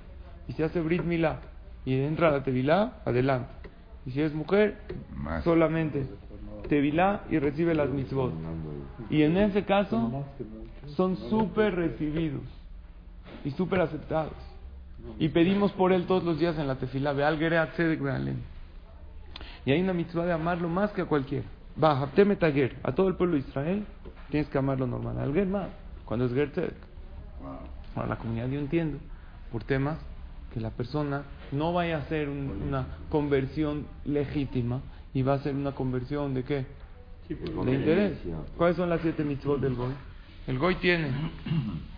Y 0.49 0.53
se 0.55 0.65
hace 0.65 0.81
Brit 0.81 1.03
Milá 1.03 1.41
y 1.85 1.95
entra 1.95 2.29
a 2.29 2.33
la 2.33 2.43
Tevilá, 2.43 2.95
adelante. 3.05 3.51
Y 4.07 4.11
si 4.13 4.21
es 4.23 4.33
mujer, 4.35 4.79
Más. 5.15 5.45
solamente 5.45 6.07
Tevilá 6.69 7.23
y 7.31 7.39
recibe 7.39 7.75
las 7.75 7.91
mitzvot. 7.91 8.33
Y 9.11 9.23
en 9.23 9.37
ese 9.37 9.65
caso 9.65 10.25
son 10.97 11.17
súper 11.29 11.75
recibidos 11.75 12.43
y 13.45 13.51
súper 13.53 13.81
aceptados. 13.81 14.33
Y 15.19 15.29
pedimos 15.29 15.73
por 15.73 15.93
él 15.93 16.07
todos 16.07 16.25
los 16.25 16.39
días 16.39 16.59
en 16.59 16.67
la 16.67 16.77
tefilá. 16.77 17.13
Y 19.67 19.71
hay 19.73 19.81
una 19.81 19.93
mitzvah 19.93 20.25
de 20.25 20.33
amarlo 20.33 20.69
más 20.69 20.93
que 20.93 21.03
a 21.03 21.05
cualquiera. 21.07 21.47
Baja, 21.77 22.09
Tager, 22.39 22.77
a 22.83 22.93
todo 22.93 23.09
el 23.09 23.17
pueblo 23.17 23.35
de 23.35 23.41
Israel, 23.41 23.85
tienes 24.31 24.49
que 24.49 24.59
amarlo 24.59 24.87
normal. 24.87 25.19
Al 25.19 25.33
Ger 25.35 25.47
más, 25.47 25.69
cuando 26.05 26.27
es 26.27 26.33
Ger. 26.33 26.75
Ahora, 27.95 28.09
la 28.09 28.17
comunidad 28.17 28.49
yo 28.49 28.59
entiendo, 28.61 28.99
por 29.53 29.65
temas 29.65 29.99
que 30.53 30.61
la 30.61 30.71
persona 30.71 31.23
no 31.53 31.73
vaya 31.73 31.97
a 31.97 32.01
hacer 32.01 32.29
un- 32.29 32.63
una 32.69 32.87
conversión 33.11 33.87
legítima 34.05 34.81
y 35.13 35.23
va 35.23 35.33
a 35.33 35.37
hacer 35.37 35.55
una 35.55 35.73
conversión 35.73 36.33
de 36.35 36.45
qué? 36.45 36.67
de 37.65 37.73
interés. 37.75 38.19
¿Cuáles 38.57 38.77
son 38.77 38.91
las 38.91 39.01
siete 39.01 39.25
mitzvot 39.25 39.61
del 39.61 39.75
Goy? 39.75 39.93
El 40.47 40.59
Goy 40.59 40.75
tiene 40.77 41.09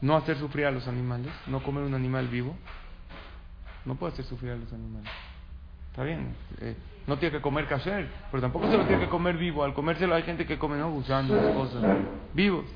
no 0.00 0.16
hacer 0.16 0.38
sufrir 0.38 0.66
a 0.66 0.70
los 0.70 0.86
animales, 0.86 1.32
no 1.46 1.62
comer 1.62 1.84
un 1.84 1.94
animal 1.94 2.28
vivo. 2.28 2.56
No 3.84 3.94
puede 3.96 4.12
hacer 4.12 4.24
sufrir 4.24 4.52
a 4.52 4.56
los 4.56 4.72
animales. 4.72 5.10
Está 5.90 6.04
bien, 6.04 6.34
eh, 6.60 6.76
no 7.06 7.18
tiene 7.18 7.36
que 7.36 7.42
comer 7.42 7.66
kasher, 7.66 8.08
pero 8.30 8.40
tampoco 8.40 8.70
se 8.70 8.76
lo 8.76 8.84
tiene 8.86 9.04
que 9.04 9.08
comer 9.08 9.36
vivo. 9.36 9.64
Al 9.64 9.74
comérselo 9.74 10.14
hay 10.14 10.22
gente 10.22 10.46
que 10.46 10.58
come, 10.58 10.76
¿no? 10.76 10.90
Gusanos, 10.90 11.54
cosas. 11.54 11.82
Vivos. 12.34 12.66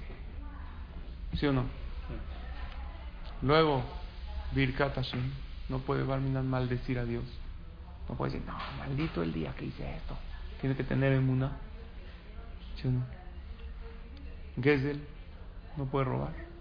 ¿Sí 1.34 1.46
o 1.46 1.52
no? 1.52 1.64
Luego, 3.42 3.82
Birkat 4.52 4.94
Hashem. 4.94 5.30
No 5.68 5.78
puede 5.78 6.02
Barminan 6.02 6.48
maldecir 6.48 6.98
a 6.98 7.04
Dios. 7.04 7.24
No 8.08 8.14
puede 8.14 8.32
decir, 8.32 8.46
no, 8.46 8.58
maldito 8.78 9.22
el 9.22 9.32
día 9.32 9.54
que 9.54 9.66
hice 9.66 9.96
esto. 9.96 10.16
Tiene 10.60 10.76
que 10.76 10.84
tener 10.84 11.12
emuna. 11.12 11.52
¿Sí 12.76 12.88
o 12.88 12.90
no? 12.90 13.04
Gesel. 14.62 15.00
No 15.76 15.86
puede 15.86 16.06
robar. 16.06 16.51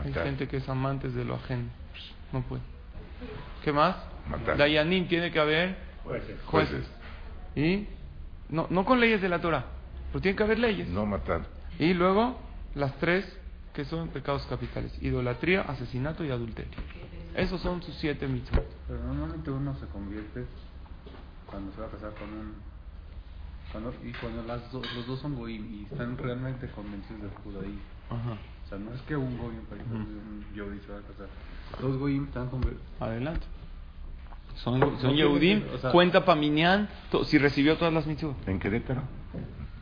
Hay 0.00 0.12
gente 0.12 0.48
que 0.48 0.56
es 0.58 0.68
amantes 0.68 1.14
de 1.14 1.24
lo 1.24 1.34
ajeno. 1.34 1.68
No 2.32 2.42
puede. 2.42 2.62
¿Qué 3.62 3.72
más? 3.72 3.96
Matar. 4.28 4.56
Dayanim 4.56 5.06
tiene 5.08 5.30
que 5.30 5.38
haber 5.38 5.76
Jueces. 6.04 6.40
jueces. 6.46 6.86
Y 7.54 7.86
no, 8.48 8.66
no 8.70 8.84
con 8.84 9.00
leyes 9.00 9.20
de 9.20 9.28
la 9.28 9.40
Torah, 9.40 9.66
pero 10.10 10.20
tiene 10.22 10.36
que 10.36 10.42
haber 10.42 10.58
leyes. 10.58 10.88
No 10.88 11.06
matar. 11.06 11.42
Y 11.78 11.92
luego 11.94 12.38
las 12.74 12.96
tres 12.98 13.24
que 13.74 13.84
son 13.84 14.08
pecados 14.08 14.44
capitales: 14.46 14.92
idolatría, 15.02 15.62
asesinato 15.62 16.24
y 16.24 16.30
adulterio. 16.30 16.72
Esos 17.36 17.60
son 17.60 17.82
sus 17.82 17.94
siete 17.96 18.26
mitzvot. 18.26 18.64
Pero 18.88 19.02
normalmente 19.04 19.50
uno 19.50 19.74
se 19.76 19.86
convierte 19.86 20.44
cuando 21.50 21.72
se 21.72 21.80
va 21.80 21.86
a 21.86 21.90
casar 21.90 22.12
con 22.14 22.28
un... 22.28 22.54
Cuando, 23.70 23.94
y 24.04 24.12
cuando 24.12 24.42
las 24.42 24.70
do- 24.70 24.82
los 24.96 25.06
dos 25.06 25.20
son 25.20 25.34
goyim 25.34 25.66
y 25.74 25.84
están 25.84 26.18
realmente 26.18 26.66
convencidos 26.68 27.22
del 27.22 27.30
judaísmo. 27.42 27.80
Ajá. 28.10 28.36
Sea, 28.72 28.78
no 28.78 28.94
es 28.94 29.02
que 29.02 29.14
un 29.16 29.34
ejemplo, 29.34 29.76
un 29.98 30.46
yodí 30.54 30.78
se 30.80 30.92
va 30.92 30.98
a 30.98 31.02
casar. 31.02 31.26
Dos 31.78 31.98
goyim 31.98 32.24
están 32.24 32.48
convencidos. 32.48 32.82
Adelante. 33.00 33.46
Son, 34.54 34.80
son 35.00 35.14
Yehudim, 35.14 35.62
o 35.74 35.78
sea- 35.78 35.90
cuenta 35.92 36.24
para 36.24 36.40
Minyan, 36.40 36.88
to- 37.10 37.24
si 37.24 37.36
recibió 37.36 37.76
todas 37.76 37.92
las 37.92 38.06
mitzvot. 38.06 38.36
En 38.48 38.58
Querétaro, 38.58 39.02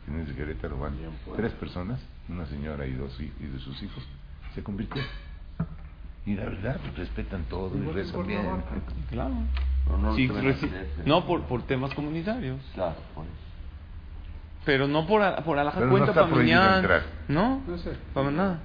en 0.07 0.19
ese 0.19 0.33
Querétaro 0.35 0.77
van 0.77 0.93
tres 1.37 1.53
personas, 1.53 2.01
una 2.27 2.45
señora 2.47 2.85
y 2.85 2.93
dos 2.93 3.17
y 3.19 3.27
de 3.45 3.59
sus 3.59 3.81
hijos, 3.81 4.03
se 4.55 4.61
convirtieron. 4.63 5.09
Y 6.25 6.35
la 6.35 6.43
verdad, 6.45 6.77
respetan 6.97 7.45
todo 7.45 7.71
y 7.77 7.81
rezan 7.93 8.27
bien. 8.27 8.41
Claro. 9.09 9.33
Pero 9.85 9.97
no 9.97 10.15
Sí, 10.15 10.27
no 11.05 11.25
por, 11.25 11.43
por 11.43 11.63
temas 11.63 11.93
comunitarios. 11.93 12.59
Claro, 12.73 12.95
por 13.15 13.23
eso. 13.25 13.33
Pero 14.65 14.87
no 14.87 15.07
por, 15.07 15.21
a- 15.21 15.37
por 15.37 15.57
alhaja 15.57 15.79
no 15.79 15.89
cuenta 15.89 16.11
está 16.11 16.27
para 16.29 16.41
entrar. 16.77 17.01
No, 17.29 17.61
No 17.67 17.77
sé. 17.77 17.93
para 18.13 18.31
nada. 18.31 18.59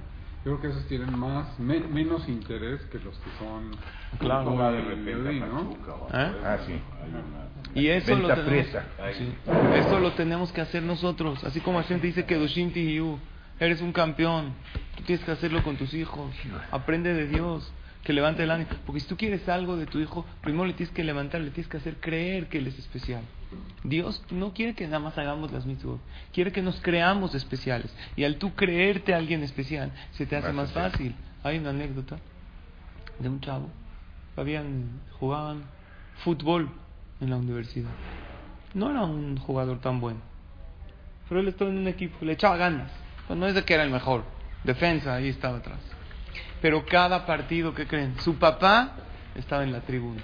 Creo 0.47 0.61
que 0.61 0.67
esos 0.67 0.85
tienen 0.87 1.13
más, 1.19 1.59
me- 1.59 1.81
menos 1.81 2.25
interés 2.29 2.79
que 2.85 2.99
los 2.99 3.17
que 3.17 3.29
son... 3.37 3.71
Claro. 4.17 4.71
de 4.71 4.79
repente 4.79 5.33
¿no? 5.41 5.73
¿Eh? 6.13 6.31
Ah, 6.41 6.57
sí. 6.65 6.79
Y 7.75 7.87
eso 7.87 8.15
lo 8.15 8.29
tenemos, 8.33 8.67
sí. 9.17 9.33
Eso 9.75 9.99
lo 9.99 10.13
tenemos 10.13 10.53
que 10.53 10.61
hacer 10.61 10.83
nosotros. 10.83 11.43
Así 11.43 11.59
como 11.59 11.79
Hashem 11.81 11.99
te 11.99 12.07
dice 12.07 12.23
que 12.25 12.35
Doshim 12.35 12.71
Tihiyu, 12.71 13.19
eres 13.59 13.81
un 13.81 13.91
campeón. 13.91 14.53
Tú 14.95 15.03
tienes 15.03 15.25
que 15.25 15.31
hacerlo 15.31 15.61
con 15.63 15.75
tus 15.75 15.93
hijos. 15.93 16.33
Aprende 16.71 17.13
de 17.13 17.27
Dios. 17.27 17.69
Que 18.05 18.13
levante 18.13 18.43
el 18.43 18.51
ánimo. 18.51 18.69
Porque 18.85 19.01
si 19.01 19.07
tú 19.09 19.17
quieres 19.17 19.49
algo 19.49 19.75
de 19.75 19.85
tu 19.85 19.99
hijo, 19.99 20.25
primero 20.41 20.63
le 20.63 20.71
tienes 20.71 20.95
que 20.95 21.03
levantar, 21.03 21.41
le 21.41 21.51
tienes 21.51 21.69
que 21.69 21.75
hacer 21.75 21.97
creer 21.97 22.47
que 22.47 22.59
él 22.59 22.67
es 22.67 22.79
especial. 22.79 23.21
Dios 23.83 24.23
no 24.31 24.53
quiere 24.53 24.73
que 24.73 24.85
nada 24.85 24.99
más 24.99 25.17
hagamos 25.17 25.51
las 25.51 25.65
mitzvot. 25.65 25.99
Quiere 26.33 26.51
que 26.51 26.61
nos 26.61 26.81
creamos 26.81 27.35
especiales. 27.35 27.93
Y 28.15 28.23
al 28.23 28.37
tú 28.37 28.53
creerte 28.55 29.13
a 29.13 29.17
alguien 29.17 29.43
especial, 29.43 29.91
se 30.11 30.25
te 30.25 30.35
hace 30.35 30.51
más 30.51 30.71
fácil. 30.71 31.15
Hay 31.43 31.57
una 31.57 31.69
anécdota 31.69 32.17
de 33.19 33.29
un 33.29 33.39
chavo. 33.39 33.69
Habían, 34.35 35.01
jugaban 35.19 35.63
fútbol 36.23 36.69
en 37.21 37.29
la 37.29 37.37
universidad. 37.37 37.91
No 38.73 38.91
era 38.91 39.03
un 39.03 39.37
jugador 39.37 39.79
tan 39.79 39.99
bueno. 39.99 40.19
Pero 41.27 41.41
él 41.41 41.47
estaba 41.47 41.69
en 41.71 41.77
un 41.77 41.87
equipo, 41.87 42.17
le 42.25 42.33
echaba 42.33 42.57
ganas. 42.57 42.91
Pues 43.27 43.39
no 43.39 43.47
es 43.47 43.55
de 43.55 43.63
que 43.63 43.73
era 43.73 43.83
el 43.83 43.89
mejor. 43.89 44.23
Defensa, 44.63 45.15
ahí 45.15 45.29
estaba 45.29 45.57
atrás. 45.57 45.79
Pero 46.61 46.85
cada 46.85 47.25
partido, 47.25 47.73
¿qué 47.73 47.87
creen? 47.87 48.15
Su 48.19 48.35
papá 48.35 48.93
estaba 49.35 49.63
en 49.63 49.71
la 49.71 49.81
tribuna. 49.81 50.21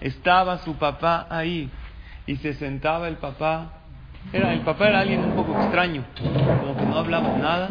Estaba 0.00 0.58
su 0.58 0.74
papá 0.76 1.26
ahí. 1.30 1.70
Y 2.30 2.36
se 2.36 2.54
sentaba 2.54 3.08
el 3.08 3.16
papá. 3.16 3.72
Era, 4.32 4.52
el 4.52 4.60
papá 4.60 4.88
era 4.88 5.00
alguien 5.00 5.18
un 5.18 5.34
poco 5.34 5.60
extraño. 5.60 6.04
Como 6.16 6.76
que 6.76 6.86
no 6.86 6.96
hablaba 6.96 7.36
nada. 7.36 7.68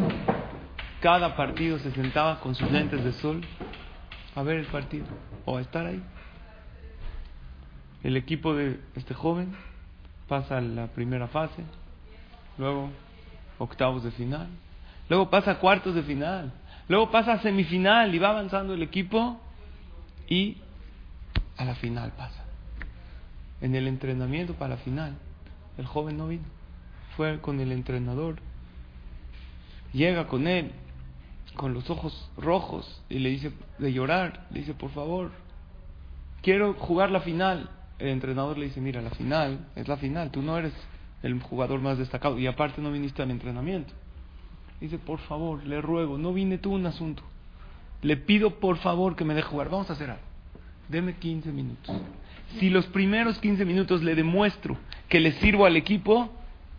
Cada 0.99 1.37
partido 1.37 1.79
se 1.79 1.91
sentaba 1.91 2.41
con 2.41 2.55
sus 2.55 2.69
lentes 2.69 3.01
de 3.01 3.13
sol 3.13 3.41
a 4.35 4.43
ver 4.43 4.57
el 4.57 4.65
partido 4.65 5.05
o 5.45 5.55
a 5.55 5.61
estar 5.61 5.85
ahí. 5.85 6.03
El 8.03 8.17
equipo 8.17 8.53
de 8.53 8.81
este 8.97 9.13
joven 9.13 9.55
pasa 10.27 10.57
a 10.57 10.61
la 10.61 10.87
primera 10.87 11.29
fase, 11.29 11.63
luego 12.57 12.89
octavos 13.59 14.03
de 14.03 14.11
final, 14.11 14.49
luego 15.07 15.29
pasa 15.29 15.51
a 15.51 15.59
cuartos 15.59 15.95
de 15.95 16.03
final, 16.03 16.51
luego 16.89 17.11
pasa 17.11 17.31
a 17.31 17.41
semifinal 17.41 18.13
y 18.13 18.19
va 18.19 18.31
avanzando 18.31 18.73
el 18.73 18.83
equipo 18.83 19.39
y 20.27 20.57
a 21.55 21.63
la 21.63 21.75
final 21.75 22.11
pasa. 22.17 22.48
En 23.61 23.75
el 23.75 23.87
entrenamiento 23.87 24.53
para 24.53 24.75
la 24.75 24.81
final, 24.81 25.17
el 25.77 25.85
joven 25.85 26.17
no 26.17 26.27
vino, 26.27 26.43
fue 27.17 27.39
con 27.41 27.59
el 27.59 27.71
entrenador, 27.71 28.37
llega 29.91 30.27
con 30.27 30.47
él, 30.47 30.71
con 31.55 31.73
los 31.73 31.89
ojos 31.89 32.29
rojos 32.37 33.01
y 33.09 33.19
le 33.19 33.29
dice 33.29 33.51
de 33.79 33.91
llorar, 33.91 34.47
le 34.51 34.61
dice 34.61 34.73
por 34.73 34.91
favor, 34.91 35.31
quiero 36.41 36.73
jugar 36.75 37.11
la 37.11 37.21
final. 37.21 37.69
El 37.97 38.09
entrenador 38.09 38.57
le 38.57 38.67
dice, 38.67 38.79
mira, 38.79 39.01
la 39.01 39.09
final 39.09 39.67
es 39.75 39.89
la 39.89 39.97
final, 39.97 40.31
tú 40.31 40.41
no 40.41 40.57
eres 40.57 40.73
el 41.21 41.41
jugador 41.41 41.81
más 41.81 41.97
destacado 41.97 42.39
y 42.39 42.47
aparte 42.47 42.81
no 42.81 42.91
viniste 42.91 43.21
al 43.21 43.31
entrenamiento. 43.31 43.93
Dice, 44.79 44.97
por 44.97 45.19
favor, 45.19 45.65
le 45.65 45.81
ruego, 45.81 46.17
no 46.17 46.31
vine 46.31 46.57
tú 46.57 46.73
un 46.73 46.85
asunto. 46.85 47.23
Le 48.01 48.15
pido 48.15 48.59
por 48.59 48.77
favor 48.77 49.15
que 49.15 49.25
me 49.25 49.33
deje 49.33 49.49
jugar. 49.49 49.69
Vamos 49.69 49.89
a 49.89 49.93
hacer 49.93 50.09
algo. 50.09 50.23
Deme 50.87 51.15
15 51.15 51.51
minutos. 51.51 51.93
Si 52.57 52.69
los 52.69 52.87
primeros 52.87 53.37
15 53.39 53.63
minutos 53.65 54.01
le 54.03 54.15
demuestro 54.15 54.77
que 55.07 55.19
le 55.19 55.33
sirvo 55.33 55.65
al 55.65 55.75
equipo, 55.75 56.33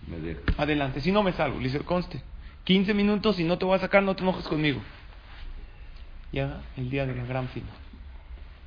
Me 0.06 0.36
adelante. 0.56 1.00
Si 1.00 1.12
no 1.12 1.22
me 1.22 1.32
salgo, 1.32 1.58
le 1.58 1.64
dice, 1.64 1.80
conste. 1.80 2.20
15 2.64 2.94
minutos 2.94 3.38
y 3.38 3.44
no 3.44 3.58
te 3.58 3.64
voy 3.64 3.76
a 3.76 3.80
sacar, 3.80 4.02
no 4.02 4.14
te 4.16 4.22
enojes 4.22 4.46
conmigo. 4.48 4.80
Llega 6.32 6.60
el 6.76 6.90
día 6.90 7.06
de 7.06 7.14
la 7.14 7.24
gran 7.24 7.48
final. 7.48 7.70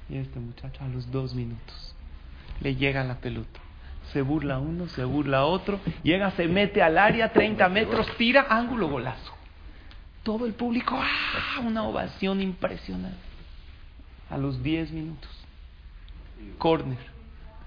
Y 0.09 0.17
este 0.17 0.39
muchacho 0.39 0.83
a 0.83 0.87
los 0.87 1.11
dos 1.11 1.33
minutos 1.33 1.95
le 2.61 2.75
llega 2.75 3.03
la 3.03 3.15
pelota. 3.15 3.59
Se 4.11 4.21
burla 4.21 4.59
uno, 4.59 4.87
se 4.89 5.03
burla 5.03 5.45
otro. 5.45 5.79
Llega, 6.03 6.31
se 6.31 6.47
mete 6.47 6.81
al 6.81 6.97
área, 6.97 7.31
30 7.31 7.67
metros, 7.69 8.07
tira, 8.17 8.47
ángulo, 8.49 8.89
golazo. 8.89 9.33
Todo 10.23 10.45
el 10.45 10.53
público, 10.53 10.97
¡ah! 11.01 11.59
Una 11.61 11.83
ovación 11.83 12.41
impresionante. 12.41 13.17
A 14.29 14.37
los 14.37 14.61
10 14.63 14.91
minutos. 14.91 15.42
Corner. 16.57 16.97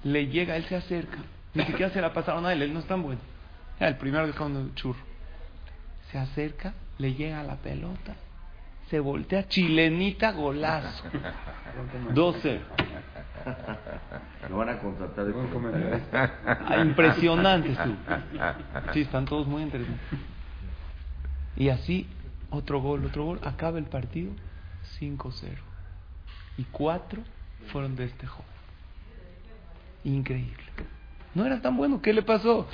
Le 0.04 0.26
llega, 0.28 0.56
él 0.56 0.64
se 0.66 0.76
acerca. 0.76 1.18
Ni 1.54 1.64
siquiera 1.64 1.92
se 1.92 2.00
la 2.00 2.12
pasaron 2.12 2.44
a 2.46 2.52
él, 2.52 2.62
él 2.62 2.72
no 2.72 2.80
es 2.80 2.86
tan 2.86 3.02
bueno. 3.02 3.20
Era 3.78 3.88
el 3.88 3.96
primero 3.96 4.26
dejando 4.26 4.60
el 4.60 4.74
churro. 4.74 5.00
Se 6.10 6.18
acerca, 6.18 6.74
le 6.98 7.14
llega 7.14 7.42
la 7.42 7.56
pelota, 7.56 8.14
se 8.90 9.00
voltea, 9.00 9.48
chilenita, 9.48 10.32
golazo. 10.32 11.04
12. 12.14 12.60
Lo 14.48 14.56
van 14.56 14.68
a 14.68 14.78
contratar 14.78 15.24
de. 15.24 16.00
Ah, 16.12 16.78
impresionante 16.80 17.72
estuvo. 17.72 17.96
Sí, 18.92 19.00
están 19.00 19.24
todos 19.24 19.46
muy 19.46 19.62
interesantes. 19.62 20.00
Y 21.56 21.68
así, 21.68 22.06
otro 22.50 22.80
gol, 22.80 23.04
otro 23.04 23.24
gol. 23.24 23.40
Acaba 23.42 23.78
el 23.78 23.84
partido 23.84 24.32
5-0. 25.00 25.50
Y 26.58 26.64
cuatro 26.64 27.22
fueron 27.72 27.96
de 27.96 28.04
este 28.04 28.26
joven. 28.26 28.55
Increíble. 30.06 30.62
No 31.34 31.44
era 31.44 31.60
tan 31.60 31.76
bueno. 31.76 32.00
¿Qué 32.00 32.12
le 32.12 32.22
pasó? 32.22 32.66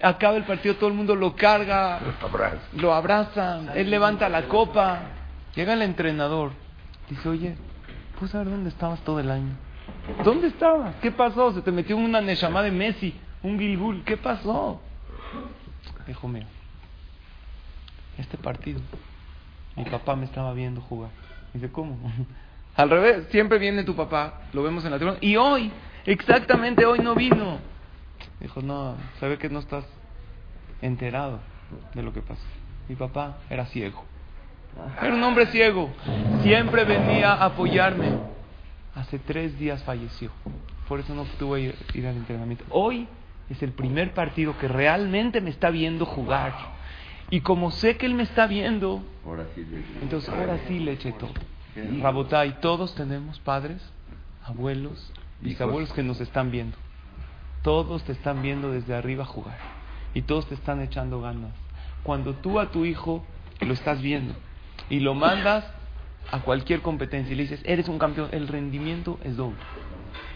Acaba 0.00 0.36
el 0.36 0.44
partido, 0.44 0.76
todo 0.76 0.88
el 0.88 0.94
mundo 0.94 1.14
lo 1.14 1.36
carga, 1.36 2.00
lo 2.72 2.94
abrazan, 2.94 3.70
él 3.74 3.90
levanta 3.90 4.30
la 4.30 4.48
copa. 4.48 5.00
Llega 5.54 5.74
el 5.74 5.82
entrenador. 5.82 6.52
Dice, 7.10 7.28
oye, 7.28 7.56
¿puedes 8.14 8.30
saber 8.30 8.48
dónde 8.48 8.70
estabas 8.70 9.00
todo 9.00 9.20
el 9.20 9.30
año? 9.30 9.52
¿Dónde 10.24 10.46
estabas? 10.46 10.94
¿Qué 11.02 11.10
pasó? 11.10 11.52
Se 11.52 11.60
te 11.60 11.72
metió 11.72 11.96
una 11.96 12.20
Neshama 12.20 12.62
de 12.62 12.70
Messi, 12.70 13.14
un 13.42 13.58
Gilgul. 13.58 14.04
¿Qué 14.04 14.16
pasó? 14.16 14.80
Dijo, 16.06 16.28
mira, 16.28 16.46
este 18.16 18.38
partido, 18.38 18.80
mi 19.76 19.84
papá 19.84 20.16
me 20.16 20.24
estaba 20.24 20.54
viendo 20.54 20.80
jugar. 20.80 21.10
Dice, 21.52 21.70
¿cómo? 21.70 21.98
Al 22.76 22.88
revés, 22.88 23.26
siempre 23.30 23.58
viene 23.58 23.82
tu 23.82 23.96
papá, 23.96 24.42
lo 24.52 24.62
vemos 24.62 24.84
en 24.84 24.92
la 24.92 24.96
tribuna. 24.96 25.18
Y 25.20 25.36
hoy, 25.36 25.70
exactamente 26.06 26.84
hoy 26.84 27.00
no 27.00 27.14
vino. 27.14 27.58
Dijo, 28.40 28.62
no, 28.62 28.96
sabe 29.18 29.38
que 29.38 29.48
no 29.48 29.58
estás 29.58 29.84
enterado 30.82 31.40
de 31.94 32.02
lo 32.02 32.12
que 32.12 32.22
pasó. 32.22 32.42
Mi 32.88 32.96
papá 32.96 33.38
era 33.48 33.66
ciego. 33.66 34.04
Era 35.00 35.14
un 35.14 35.22
hombre 35.22 35.46
ciego. 35.46 35.90
Siempre 36.42 36.84
venía 36.84 37.32
a 37.32 37.46
apoyarme. 37.46 38.12
Hace 38.94 39.18
tres 39.18 39.58
días 39.58 39.82
falleció. 39.84 40.30
Por 40.88 41.00
eso 41.00 41.14
no 41.14 41.24
pudo 41.24 41.56
ir, 41.58 41.74
ir 41.94 42.06
al 42.06 42.16
entrenamiento. 42.16 42.64
Hoy 42.70 43.06
es 43.48 43.62
el 43.62 43.72
primer 43.72 44.12
partido 44.14 44.56
que 44.58 44.68
realmente 44.68 45.40
me 45.40 45.50
está 45.50 45.70
viendo 45.70 46.06
jugar. 46.06 46.54
Y 47.30 47.42
como 47.42 47.70
sé 47.70 47.96
que 47.96 48.06
él 48.06 48.14
me 48.14 48.24
está 48.24 48.46
viendo, 48.46 49.02
Ahora 49.24 49.46
sí 49.54 49.64
le 49.64 49.84
entonces 50.02 50.28
ahora 50.28 50.58
sí 50.66 50.80
le 50.80 50.92
eché 50.92 51.12
todo. 51.12 51.32
Rabotay, 52.00 52.60
todos 52.60 52.94
tenemos 52.96 53.38
padres, 53.38 53.80
abuelos, 54.44 55.12
bisabuelos 55.40 55.92
que 55.92 56.02
nos 56.02 56.20
están 56.20 56.50
viendo. 56.50 56.76
Todos 57.62 58.04
te 58.04 58.12
están 58.12 58.42
viendo 58.42 58.70
desde 58.70 58.94
arriba 58.94 59.24
jugar. 59.24 59.58
Y 60.14 60.22
todos 60.22 60.48
te 60.48 60.54
están 60.54 60.80
echando 60.80 61.20
ganas. 61.20 61.52
Cuando 62.02 62.34
tú 62.34 62.58
a 62.58 62.70
tu 62.70 62.84
hijo 62.84 63.24
lo 63.60 63.74
estás 63.74 64.00
viendo 64.00 64.34
y 64.88 65.00
lo 65.00 65.14
mandas 65.14 65.64
a 66.30 66.40
cualquier 66.40 66.80
competencia 66.80 67.32
y 67.32 67.36
le 67.36 67.42
dices, 67.42 67.60
eres 67.64 67.88
un 67.88 67.98
campeón, 67.98 68.28
el 68.32 68.48
rendimiento 68.48 69.18
es 69.24 69.36
doble. 69.36 69.58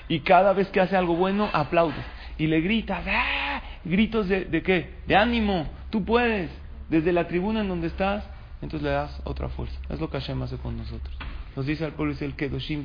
Y 0.08 0.20
cada 0.20 0.52
vez 0.52 0.68
que 0.68 0.80
hace 0.80 0.96
algo 0.96 1.16
bueno, 1.16 1.48
aplaudes. 1.52 2.04
Y 2.36 2.46
le 2.46 2.60
gritas, 2.60 3.04
¡ah! 3.06 3.62
gritos 3.84 4.28
de, 4.28 4.44
de 4.44 4.62
qué? 4.62 4.94
De 5.06 5.16
ánimo, 5.16 5.66
tú 5.90 6.04
puedes. 6.04 6.50
Desde 6.88 7.12
la 7.12 7.26
tribuna 7.26 7.62
en 7.62 7.68
donde 7.68 7.86
estás, 7.86 8.24
entonces 8.60 8.82
le 8.82 8.90
das 8.90 9.20
otra 9.24 9.48
fuerza. 9.48 9.78
Es 9.88 10.00
lo 10.00 10.10
que 10.10 10.18
Hashem 10.18 10.42
hace 10.42 10.56
con 10.58 10.76
nosotros. 10.76 11.16
Nos 11.56 11.66
dice 11.66 11.84
al 11.84 11.92
pueblo, 11.92 12.12
dice 12.12 12.24
el 12.24 12.34
Kedoshim. 12.34 12.84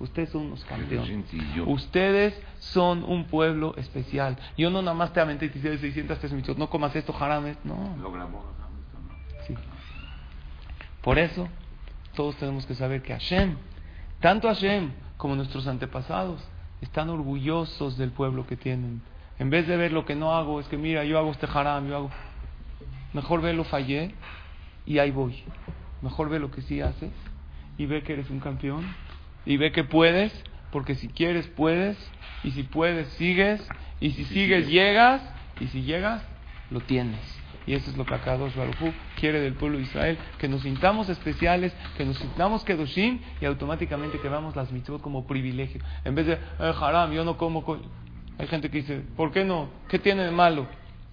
Ustedes 0.00 0.30
son 0.30 0.46
unos 0.46 0.64
campeones. 0.64 1.10
Ustedes 1.66 2.34
son 2.58 3.04
un 3.04 3.26
pueblo 3.26 3.74
especial. 3.76 4.38
Yo 4.56 4.70
no 4.70 4.80
nada 4.80 4.94
más 4.96 5.12
te 5.12 5.20
aventé 5.20 5.46
y 5.46 5.48
te 5.50 5.58
hice 5.58 5.76
600 5.78 6.32
mitzvot, 6.32 6.56
no 6.56 6.70
comas 6.70 6.96
esto, 6.96 7.12
jarames. 7.12 7.58
No. 7.64 7.96
Lo 8.00 8.10
grabó. 8.10 8.42
Sí. 9.46 9.54
Por 11.02 11.18
eso, 11.18 11.48
todos 12.14 12.34
tenemos 12.36 12.64
que 12.64 12.74
saber 12.74 13.02
que 13.02 13.12
Hashem, 13.12 13.56
tanto 14.20 14.48
Hashem 14.48 14.90
como 15.18 15.36
nuestros 15.36 15.66
antepasados, 15.66 16.42
están 16.80 17.10
orgullosos 17.10 17.98
del 17.98 18.10
pueblo 18.10 18.46
que 18.46 18.56
tienen. 18.56 19.02
En 19.38 19.50
vez 19.50 19.68
de 19.68 19.76
ver 19.76 19.92
lo 19.92 20.06
que 20.06 20.14
no 20.14 20.34
hago, 20.34 20.60
es 20.60 20.68
que 20.68 20.78
mira, 20.78 21.04
yo 21.04 21.18
hago 21.18 21.30
este 21.30 21.46
haram, 21.46 21.86
yo 21.86 21.96
hago. 21.96 22.10
Mejor 23.12 23.42
ve 23.42 23.52
lo 23.52 23.64
fallé 23.64 24.14
y 24.86 24.98
ahí 24.98 25.10
voy. 25.10 25.42
Mejor 26.00 26.30
ve 26.30 26.38
lo 26.38 26.50
que 26.50 26.62
sí 26.62 26.80
haces 26.80 27.12
y 27.76 27.84
ve 27.84 28.02
que 28.02 28.14
eres 28.14 28.30
un 28.30 28.40
campeón 28.40 28.86
y 29.46 29.56
ve 29.56 29.72
que 29.72 29.84
puedes, 29.84 30.32
porque 30.70 30.94
si 30.94 31.08
quieres 31.08 31.46
puedes 31.48 31.96
y 32.42 32.52
si 32.52 32.62
puedes 32.62 33.08
sigues 33.14 33.66
y 34.00 34.10
si 34.10 34.24
sigues 34.24 34.68
llegas 34.68 35.22
y 35.60 35.66
si 35.68 35.82
llegas 35.82 36.22
lo 36.70 36.80
tienes. 36.80 37.20
Y 37.66 37.74
eso 37.74 37.90
es 37.90 37.96
lo 37.96 38.06
que 38.06 38.14
Akadosh 38.14 38.56
Baruj 38.56 38.92
quiere 39.16 39.40
del 39.40 39.54
pueblo 39.54 39.78
de 39.78 39.84
Israel, 39.84 40.18
que 40.38 40.48
nos 40.48 40.62
sintamos 40.62 41.08
especiales, 41.08 41.74
que 41.96 42.04
nos 42.04 42.16
sintamos 42.16 42.64
kedoshim 42.64 43.20
y 43.40 43.44
automáticamente 43.44 44.18
que 44.18 44.28
veamos 44.28 44.56
las 44.56 44.72
mitzvot 44.72 45.02
como 45.02 45.26
privilegio. 45.26 45.80
En 46.04 46.14
vez 46.14 46.26
de, 46.26 46.32
eh, 46.32 46.38
haram, 46.80 47.12
yo 47.12 47.24
no 47.24 47.36
como... 47.36 47.62
co-". 47.62 47.80
Hay 48.38 48.46
gente 48.46 48.70
que 48.70 48.78
dice, 48.78 49.02
¿por 49.16 49.30
qué 49.30 49.44
no? 49.44 49.68
¿Qué 49.88 49.98
tiene 49.98 50.24
de 50.24 50.30
malo? 50.30 50.66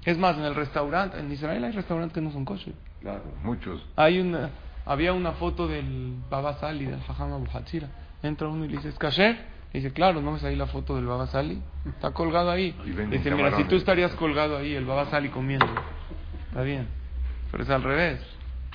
Es 0.06 0.18
más, 0.18 0.38
en 0.38 0.46
el 0.46 0.56
restaurante, 0.56 1.20
en 1.20 1.32
Israel 1.32 1.66
hay 1.66 1.72
restaurantes 1.74 2.13
que 2.13 2.22
no 2.22 2.32
son 2.32 2.46
kosher. 2.46 2.74
Claro. 3.02 3.24
Muchos. 3.44 3.86
Hay 3.98 4.20
una, 4.20 4.50
había 4.86 5.12
una 5.12 5.34
foto 5.34 5.68
del 5.68 6.16
Baba 6.30 6.54
Sali, 6.60 6.86
del 6.86 7.02
Jajam 7.02 7.34
Abu 7.34 7.46
Hatzira. 7.54 7.90
Entra 8.23 8.47
uno 8.47 8.65
y 8.65 8.69
le 8.69 8.77
dice, 8.77 8.89
¿es 8.89 8.97
kasher? 8.97 9.38
Y 9.73 9.80
dice, 9.80 9.91
claro, 9.93 10.21
¿no 10.21 10.34
ves 10.34 10.43
ahí 10.43 10.56
la 10.56 10.67
foto 10.67 10.95
del 10.95 11.06
Baba 11.06 11.27
Sali? 11.27 11.62
Está 11.86 12.12
colgado 12.12 12.49
ahí. 12.49 12.75
Y 12.86 12.89
Dice, 12.91 13.32
mira, 13.32 13.56
si 13.58 13.65
tú 13.65 13.75
estarías 13.75 14.13
colgado 14.15 14.58
ahí, 14.58 14.73
el 14.73 14.86
Baba 14.86 15.06
Sali 15.08 15.30
comiendo. 15.30 15.67
Está 16.49 16.62
bien. 16.62 16.88
Pero 17.51 17.63
es 17.63 17.69
al 17.69 17.84
revés. 17.84 18.19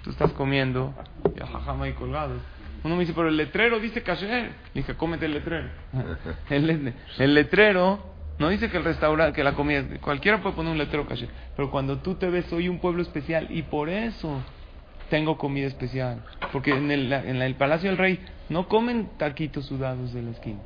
Tú 0.04 0.10
estás 0.10 0.32
comiendo 0.32 0.94
y 1.34 1.40
el 1.40 1.46
Jajam 1.46 1.82
ahí 1.82 1.92
colgado. 1.92 2.34
Uno 2.84 2.96
me 2.96 3.02
dice, 3.02 3.12
pero 3.14 3.28
el 3.28 3.36
letrero 3.36 3.78
dice 3.78 4.02
kasher. 4.02 4.50
Le 4.74 4.80
dije, 4.80 4.94
cómete 4.94 5.26
el 5.26 5.34
letrero. 5.34 5.68
el, 6.50 6.94
el 7.18 7.34
letrero 7.34 8.12
no 8.38 8.48
dice 8.48 8.70
que 8.70 8.76
el 8.76 8.84
restaurante, 8.84 9.36
que 9.36 9.44
la 9.44 9.54
comida, 9.54 9.84
cualquiera 10.00 10.42
puede 10.42 10.56
poner 10.56 10.72
un 10.72 10.78
letrero 10.78 11.06
kasher. 11.06 11.28
Pero 11.54 11.70
cuando 11.70 11.98
tú 11.98 12.16
te 12.16 12.28
ves, 12.28 12.46
soy 12.46 12.68
un 12.68 12.80
pueblo 12.80 13.02
especial 13.02 13.46
y 13.50 13.62
por 13.62 13.88
eso 13.88 14.42
tengo 15.12 15.36
comida 15.36 15.66
especial. 15.66 16.22
Porque 16.52 16.74
en 16.74 16.90
el, 16.90 17.12
en 17.12 17.42
el 17.42 17.54
Palacio 17.54 17.90
del 17.90 17.98
Rey 17.98 18.18
no 18.48 18.66
comen 18.66 19.10
taquitos 19.18 19.66
sudados 19.66 20.14
de 20.14 20.22
la 20.22 20.30
esquina. 20.30 20.60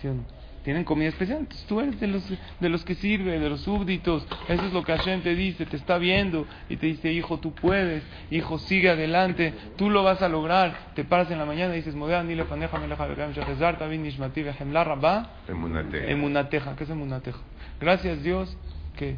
¿Sí 0.00 0.06
o 0.06 0.14
no? 0.14 0.22
Tienen 0.62 0.84
comida 0.84 1.08
especial. 1.08 1.38
Entonces 1.40 1.66
tú 1.66 1.80
eres 1.80 1.98
de 1.98 2.06
los, 2.06 2.22
de 2.60 2.68
los 2.68 2.84
que 2.84 2.94
sirve, 2.94 3.40
de 3.40 3.48
los 3.48 3.62
súbditos. 3.62 4.28
Eso 4.48 4.64
es 4.64 4.72
lo 4.72 4.84
que 4.84 4.92
Hashem 4.96 5.22
te 5.22 5.34
dice, 5.34 5.66
te 5.66 5.74
está 5.76 5.98
viendo 5.98 6.46
y 6.68 6.76
te 6.76 6.86
dice, 6.86 7.12
hijo, 7.12 7.38
tú 7.40 7.52
puedes, 7.52 8.04
hijo, 8.30 8.58
sigue 8.58 8.90
adelante, 8.90 9.52
tú 9.76 9.90
lo 9.90 10.04
vas 10.04 10.22
a 10.22 10.28
lograr. 10.28 10.92
Te 10.94 11.02
paras 11.02 11.28
en 11.32 11.38
la 11.38 11.44
mañana 11.44 11.74
y 11.74 11.78
dices, 11.78 11.96
"Modea, 11.96 12.22
ni 12.22 12.36
le 12.36 12.44
paneja, 12.44 12.78
me 12.78 12.86
leja, 12.86 13.06
begam, 13.08 13.32
shahezar, 13.32 13.76
tabin, 13.76 14.04
nishmati, 14.04 14.44
vehemla, 14.44 14.84
rabá". 14.84 15.30
Emunate. 15.48 16.12
Emunateja, 16.12 16.76
¿qué 16.76 16.84
es 16.84 16.90
emunateja? 16.90 17.40
Gracias 17.80 18.22
Dios 18.22 18.56
que 18.96 19.16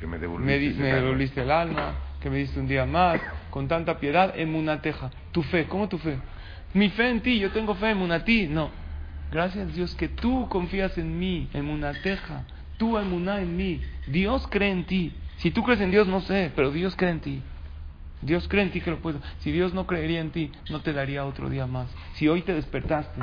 Que 0.00 0.06
me 0.08 0.18
devolviste. 0.18 0.82
me 0.82 0.92
devolviste 0.94 1.42
el 1.42 1.50
alma, 1.52 1.94
que 2.20 2.28
me 2.28 2.38
diste 2.38 2.58
un 2.58 2.66
día 2.66 2.86
más, 2.86 3.20
con 3.52 3.68
tanta 3.68 3.98
piedad, 3.98 4.32
emunateja. 4.34 5.10
Tu 5.30 5.42
fe, 5.42 5.66
¿cómo 5.66 5.86
tu 5.86 5.98
fe? 5.98 6.16
Mi 6.72 6.88
fe 6.88 7.10
en 7.10 7.20
ti, 7.20 7.38
yo 7.38 7.50
tengo 7.50 7.74
fe, 7.74 7.90
emunatí. 7.90 8.48
No. 8.48 8.70
Gracias 9.30 9.74
Dios 9.74 9.94
que 9.94 10.08
tú 10.08 10.48
confías 10.48 10.96
en 10.96 11.18
mí, 11.18 11.50
emunateja. 11.52 12.46
Tú 12.78 12.96
emuná 12.96 13.42
en 13.42 13.54
mí. 13.54 13.82
Dios 14.06 14.48
cree 14.50 14.70
en 14.70 14.84
ti. 14.86 15.12
Si 15.36 15.50
tú 15.50 15.62
crees 15.64 15.82
en 15.82 15.90
Dios, 15.90 16.08
no 16.08 16.22
sé, 16.22 16.50
pero 16.56 16.70
Dios 16.70 16.96
cree 16.96 17.10
en 17.10 17.20
ti. 17.20 17.42
Dios 18.22 18.48
cree 18.48 18.62
en 18.62 18.70
ti 18.70 18.80
que 18.80 18.90
lo 18.90 19.00
puedo. 19.00 19.20
Si 19.40 19.52
Dios 19.52 19.74
no 19.74 19.86
creería 19.86 20.20
en 20.20 20.30
ti, 20.30 20.50
no 20.70 20.80
te 20.80 20.94
daría 20.94 21.26
otro 21.26 21.50
día 21.50 21.66
más. 21.66 21.94
Si 22.14 22.28
hoy 22.28 22.40
te 22.40 22.54
despertaste, 22.54 23.20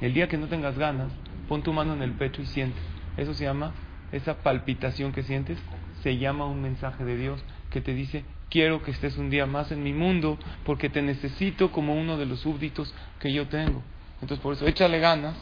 el 0.00 0.14
día 0.14 0.28
que 0.28 0.38
no 0.38 0.46
tengas 0.46 0.78
ganas, 0.78 1.12
pon 1.46 1.62
tu 1.62 1.74
mano 1.74 1.92
en 1.92 2.00
el 2.00 2.12
pecho 2.12 2.40
y 2.40 2.46
siente. 2.46 2.80
Eso 3.18 3.34
se 3.34 3.44
llama, 3.44 3.72
esa 4.12 4.38
palpitación 4.38 5.12
que 5.12 5.22
sientes, 5.22 5.58
se 6.02 6.16
llama 6.16 6.46
un 6.46 6.62
mensaje 6.62 7.04
de 7.04 7.18
Dios 7.18 7.44
que 7.72 7.80
te 7.80 7.94
dice, 7.94 8.24
quiero 8.50 8.82
que 8.82 8.90
estés 8.90 9.16
un 9.16 9.30
día 9.30 9.46
más 9.46 9.72
en 9.72 9.82
mi 9.82 9.92
mundo 9.92 10.38
porque 10.64 10.90
te 10.90 11.02
necesito 11.02 11.72
como 11.72 11.94
uno 11.94 12.18
de 12.18 12.26
los 12.26 12.40
súbditos 12.40 12.94
que 13.18 13.32
yo 13.32 13.48
tengo. 13.48 13.82
Entonces 14.20 14.38
por 14.40 14.54
eso 14.54 14.66
échale 14.66 15.00
ganas 15.00 15.34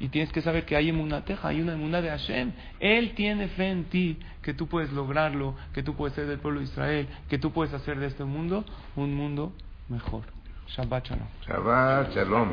y 0.00 0.08
tienes 0.08 0.32
que 0.32 0.42
saber 0.42 0.64
que 0.64 0.76
hay 0.76 0.88
emunateja, 0.88 1.48
hay 1.48 1.60
una 1.60 1.74
emuna 1.74 2.00
de 2.00 2.08
Hashem. 2.08 2.52
Él 2.80 3.14
tiene 3.14 3.48
fe 3.48 3.68
en 3.70 3.84
ti, 3.84 4.18
que 4.42 4.54
tú 4.54 4.68
puedes 4.68 4.92
lograrlo, 4.92 5.54
que 5.74 5.82
tú 5.82 5.94
puedes 5.94 6.14
ser 6.14 6.26
del 6.26 6.38
pueblo 6.38 6.60
de 6.60 6.66
Israel, 6.66 7.08
que 7.28 7.38
tú 7.38 7.52
puedes 7.52 7.74
hacer 7.74 7.98
de 7.98 8.06
este 8.06 8.24
mundo 8.24 8.64
un 8.96 9.14
mundo 9.14 9.52
mejor. 9.88 10.24
Shabbat 10.68 11.06
shalom. 11.06 11.28
Shabbat 11.46 12.14
Shalom. 12.14 12.48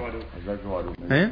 ¿Eh? 1.10 1.32